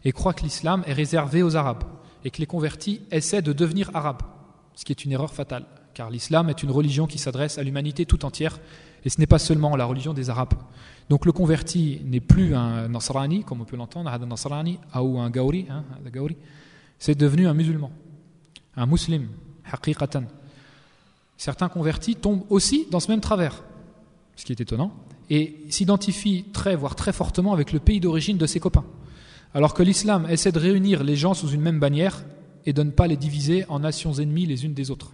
[0.03, 1.83] et croit que l'islam est réservé aux Arabes
[2.25, 4.23] et que les convertis essaient de devenir arabes,
[4.75, 8.05] ce qui est une erreur fatale, car l'islam est une religion qui s'adresse à l'humanité
[8.05, 8.59] tout entière
[9.05, 10.53] et ce n'est pas seulement la religion des Arabes.
[11.09, 15.29] Donc le converti n'est plus un Nasrani, comme on peut l'entendre, un Nasrani ou un
[15.29, 15.83] Gauri, hein,
[16.97, 17.91] c'est devenu un musulman,
[18.75, 19.27] un musulman,
[19.71, 20.23] haqiqatan.
[21.43, 23.65] Certains convertis tombent aussi dans ce même travers,
[24.37, 24.93] ce qui est étonnant,
[25.29, 28.85] et s'identifie très, voire très fortement avec le pays d'origine de ses copains.
[29.53, 32.23] Alors que l'islam essaie de réunir les gens sous une même bannière
[32.65, 35.11] et de ne pas les diviser en nations ennemies les unes des autres.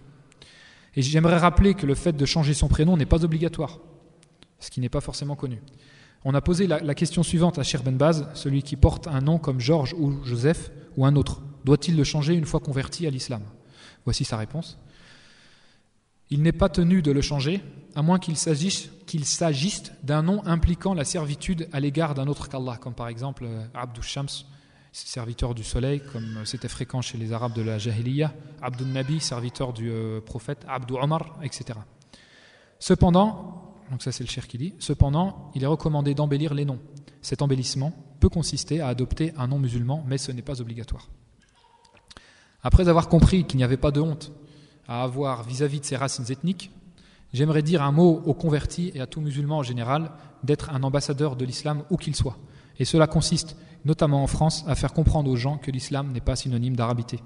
[0.94, 3.80] Et j'aimerais rappeler que le fait de changer son prénom n'est pas obligatoire,
[4.60, 5.60] ce qui n'est pas forcément connu.
[6.24, 9.38] On a posé la, question suivante à Cher Ben Baz, celui qui porte un nom
[9.38, 11.42] comme Georges ou Joseph ou un autre.
[11.64, 13.42] Doit-il le changer une fois converti à l'islam?
[14.04, 14.78] Voici sa réponse.
[16.30, 17.60] Il n'est pas tenu de le changer,
[17.96, 18.90] à moins qu'il s'agisse,
[20.04, 24.02] d'un nom impliquant la servitude à l'égard d'un autre qu'Allah, comme par exemple euh, Abdou
[24.02, 24.28] Shams,
[24.92, 29.72] serviteur du soleil, comme c'était fréquent chez les Arabes de la Jahiliya, Abdou Nabi, serviteur
[29.72, 31.78] du euh, prophète, Abdou Omar, etc.
[32.78, 36.80] Cependant, donc ça c'est le cher qui dit, cependant, il est recommandé d'embellir les noms.
[37.22, 41.08] Cet embellissement peut consister à adopter un nom musulman, mais ce n'est pas obligatoire.
[42.62, 44.32] Après avoir compris qu'il n'y avait pas de honte
[44.88, 46.70] à avoir vis-à-vis de ses racines ethniques,
[47.32, 50.10] j'aimerais dire un mot aux convertis et à tout musulman en général
[50.42, 52.36] d'être un ambassadeur de l'islam où qu'il soit.
[52.78, 56.36] Et cela consiste, notamment en France, à faire comprendre aux gens que l'islam n'est pas
[56.36, 57.20] synonyme d'arabité.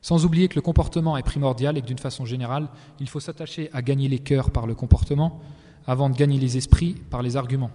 [0.00, 2.68] Sans oublier que le comportement est primordial et que d'une façon générale,
[3.00, 5.40] il faut s'attacher à gagner les cœurs par le comportement
[5.86, 7.70] avant de gagner les esprits par les arguments.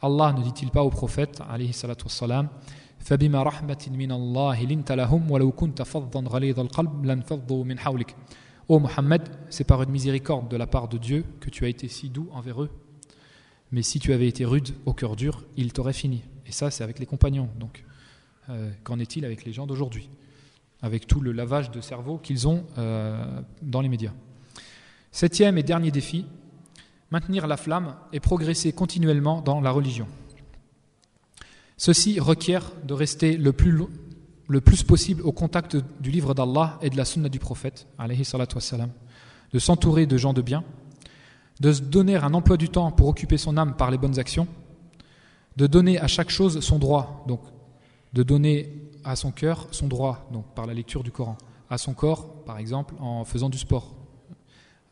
[0.00, 2.48] Allah ne dit-il pas au prophète, alayhi salatu wassalam,
[3.01, 8.15] فبما رحمة من الله لنت لهم ولو كنت فظا غليظ القلب لانفضوا من حولك
[8.69, 11.87] Ô Mohammed, c'est par une miséricorde de la part de Dieu que tu as été
[11.87, 12.69] si doux envers eux.
[13.71, 16.23] Mais si tu avais été rude au cœur dur, il t'aurait fini.
[16.45, 17.47] Et ça, c'est avec les compagnons.
[17.57, 17.85] Donc,
[18.49, 20.09] euh, qu'en est-il avec les gens d'aujourd'hui
[20.81, 24.11] Avec tout le lavage de cerveau qu'ils ont euh, dans les médias.
[25.13, 26.25] Septième et dernier défi
[27.09, 30.07] maintenir la flamme et progresser continuellement dans la religion.
[31.84, 33.76] Ceci requiert de rester le plus,
[34.46, 39.58] le plus possible au contact du livre d'Allah et de la sunna du prophète, de
[39.58, 40.62] s'entourer de gens de bien,
[41.58, 44.46] de se donner un emploi du temps pour occuper son âme par les bonnes actions,
[45.56, 47.40] de donner à chaque chose son droit, donc
[48.12, 51.36] de donner à son cœur son droit, donc par la lecture du Coran,
[51.68, 53.92] à son corps, par exemple, en faisant du sport,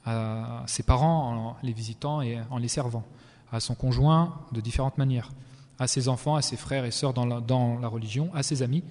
[0.04, 3.04] à ses parents en les visitant et en les servant,
[3.52, 5.30] à son conjoint de différentes manières,
[5.80, 8.84] à ses enfants, à ses frères et sœurs dans la, religion, à ses amis,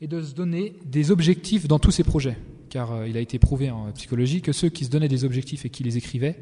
[0.00, 2.38] et de se donner des objectifs dans tous ses projets.
[2.70, 5.66] Car euh, il a été prouvé en psychologie que ceux qui se donnaient des objectifs
[5.66, 6.38] et qui les écrivaient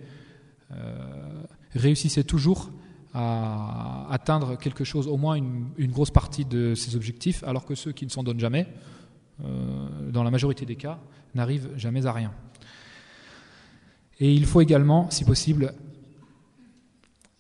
[0.73, 1.43] euh,
[1.75, 2.71] réussissaient toujours
[3.15, 7.93] à atteindre quelque chose, au moins une, grosse partie de ses objectifs, alors que ceux
[7.93, 8.67] qui ne s'en donnent jamais,
[9.43, 11.01] euh, dans la majorité des cas,
[11.35, 12.33] n'arrivent jamais à rien.
[14.21, 15.73] Et il faut également, si possible,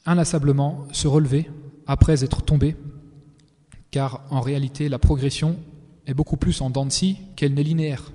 [0.06, 1.50] inlassablement se relever
[1.88, 2.76] après être tombé,
[3.90, 5.58] car en réalité la progression
[6.06, 8.12] est beaucoup plus en dents de scie qu'elle n'est linéaire.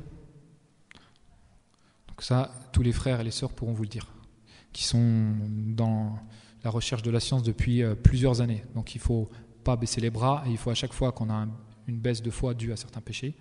[2.07, 4.07] Donc ça, tous les frères et les sœurs pourront vous le dire,
[4.71, 5.34] qui sont
[5.67, 6.19] dans
[6.63, 8.63] la recherche de la science depuis euh, plusieurs années.
[8.76, 9.30] Donc il ne faut
[9.63, 11.47] pas baisser les bras et il faut à chaque fois qu'on a
[11.88, 13.34] une baisse de foi due à certains péchés,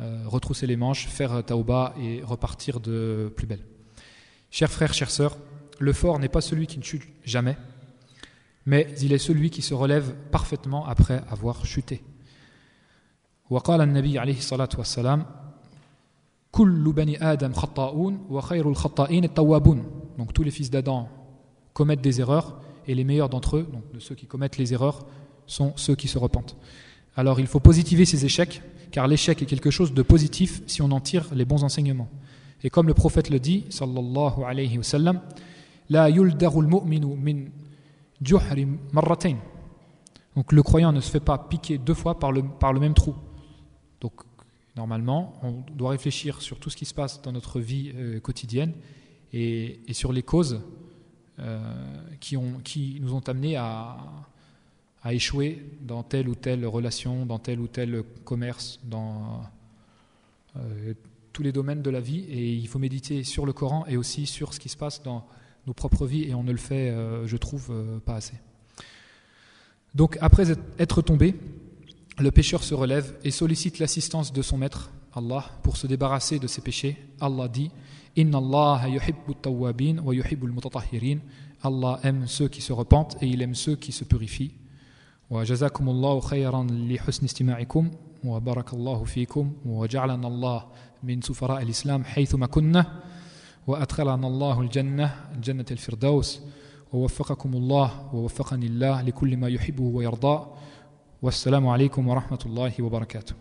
[0.00, 3.64] euh, retrousser les manches, faire taouba et repartir de plus belle.
[4.52, 5.36] Chers frères, chères sœurs,
[5.80, 7.56] le fort n'est pas celui qui ne chute jamais,
[8.65, 12.01] mais il est celui qui se relève parfaitement après avoir chuté.
[13.49, 15.25] وقال النبي عليه الصلاة والسلام
[16.51, 19.83] كل بني آدم خطاؤون وخير الخطائين التوابون
[20.17, 21.09] donc tous les fils d'Adam
[21.73, 25.05] commettent des erreurs et les meilleurs d'entre eux, donc de ceux qui commettent les erreurs,
[25.47, 26.55] sont ceux qui se repentent.
[27.15, 30.91] Alors il faut positiver ces échecs, car l'échec est quelque chose de positif si on
[30.91, 32.09] en tire les bons enseignements.
[32.63, 35.21] Et comme le prophète le dit, sallallahu alayhi wa sallam,
[35.89, 37.45] la mu'minu min
[40.36, 42.94] donc le croyant ne se fait pas piquer deux fois par le, par le même
[42.94, 43.14] trou.
[44.00, 44.12] Donc
[44.76, 48.72] normalement, on doit réfléchir sur tout ce qui se passe dans notre vie euh, quotidienne
[49.32, 50.60] et, sur les causes
[51.38, 51.60] euh,
[52.20, 53.96] qui, ont, qui nous ont amenés à,
[55.02, 59.42] à échouer dans telle ou telle relation, dans tel ou tel commerce, dans
[60.56, 60.94] euh,
[61.32, 62.24] tous les domaines de la vie.
[62.28, 65.26] Et il faut méditer sur le Coran et aussi sur ce qui se passe dans
[65.66, 68.34] nos propres vies et on ne le fait, euh, je trouve, euh, pas assez.
[69.94, 70.44] Donc après
[70.78, 71.34] être tombé,
[72.18, 76.46] le pécheur se relève et sollicite l'assistance de son maître, Allah, pour se débarrasser de
[76.46, 76.96] ses péchés.
[77.20, 77.70] Allah dit
[78.16, 78.82] Inna Allah
[79.42, 81.18] tawwabin wa yuhibbul mutatahirin.
[81.62, 84.54] Allah aime ceux qui se repentent et il aime ceux qui se purifient.
[85.28, 87.90] Wa jazakumullahu khayran li husni istima'ikum
[88.24, 90.68] wa barakallahu fikum wa ja'alana Allah
[91.02, 93.02] min sufara al-islam haythuma kunna.
[93.70, 95.14] وأدخلنا الله الجنة
[95.46, 96.40] جنة الفردوس.
[96.92, 100.46] ووفقكم الله ووفقني الله لكل ما يحبه ويرضاه.
[101.22, 103.34] والسلام عليكم ورحمة الله وبركاته.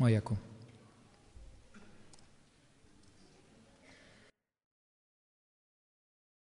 [0.00, 0.36] وإياكم.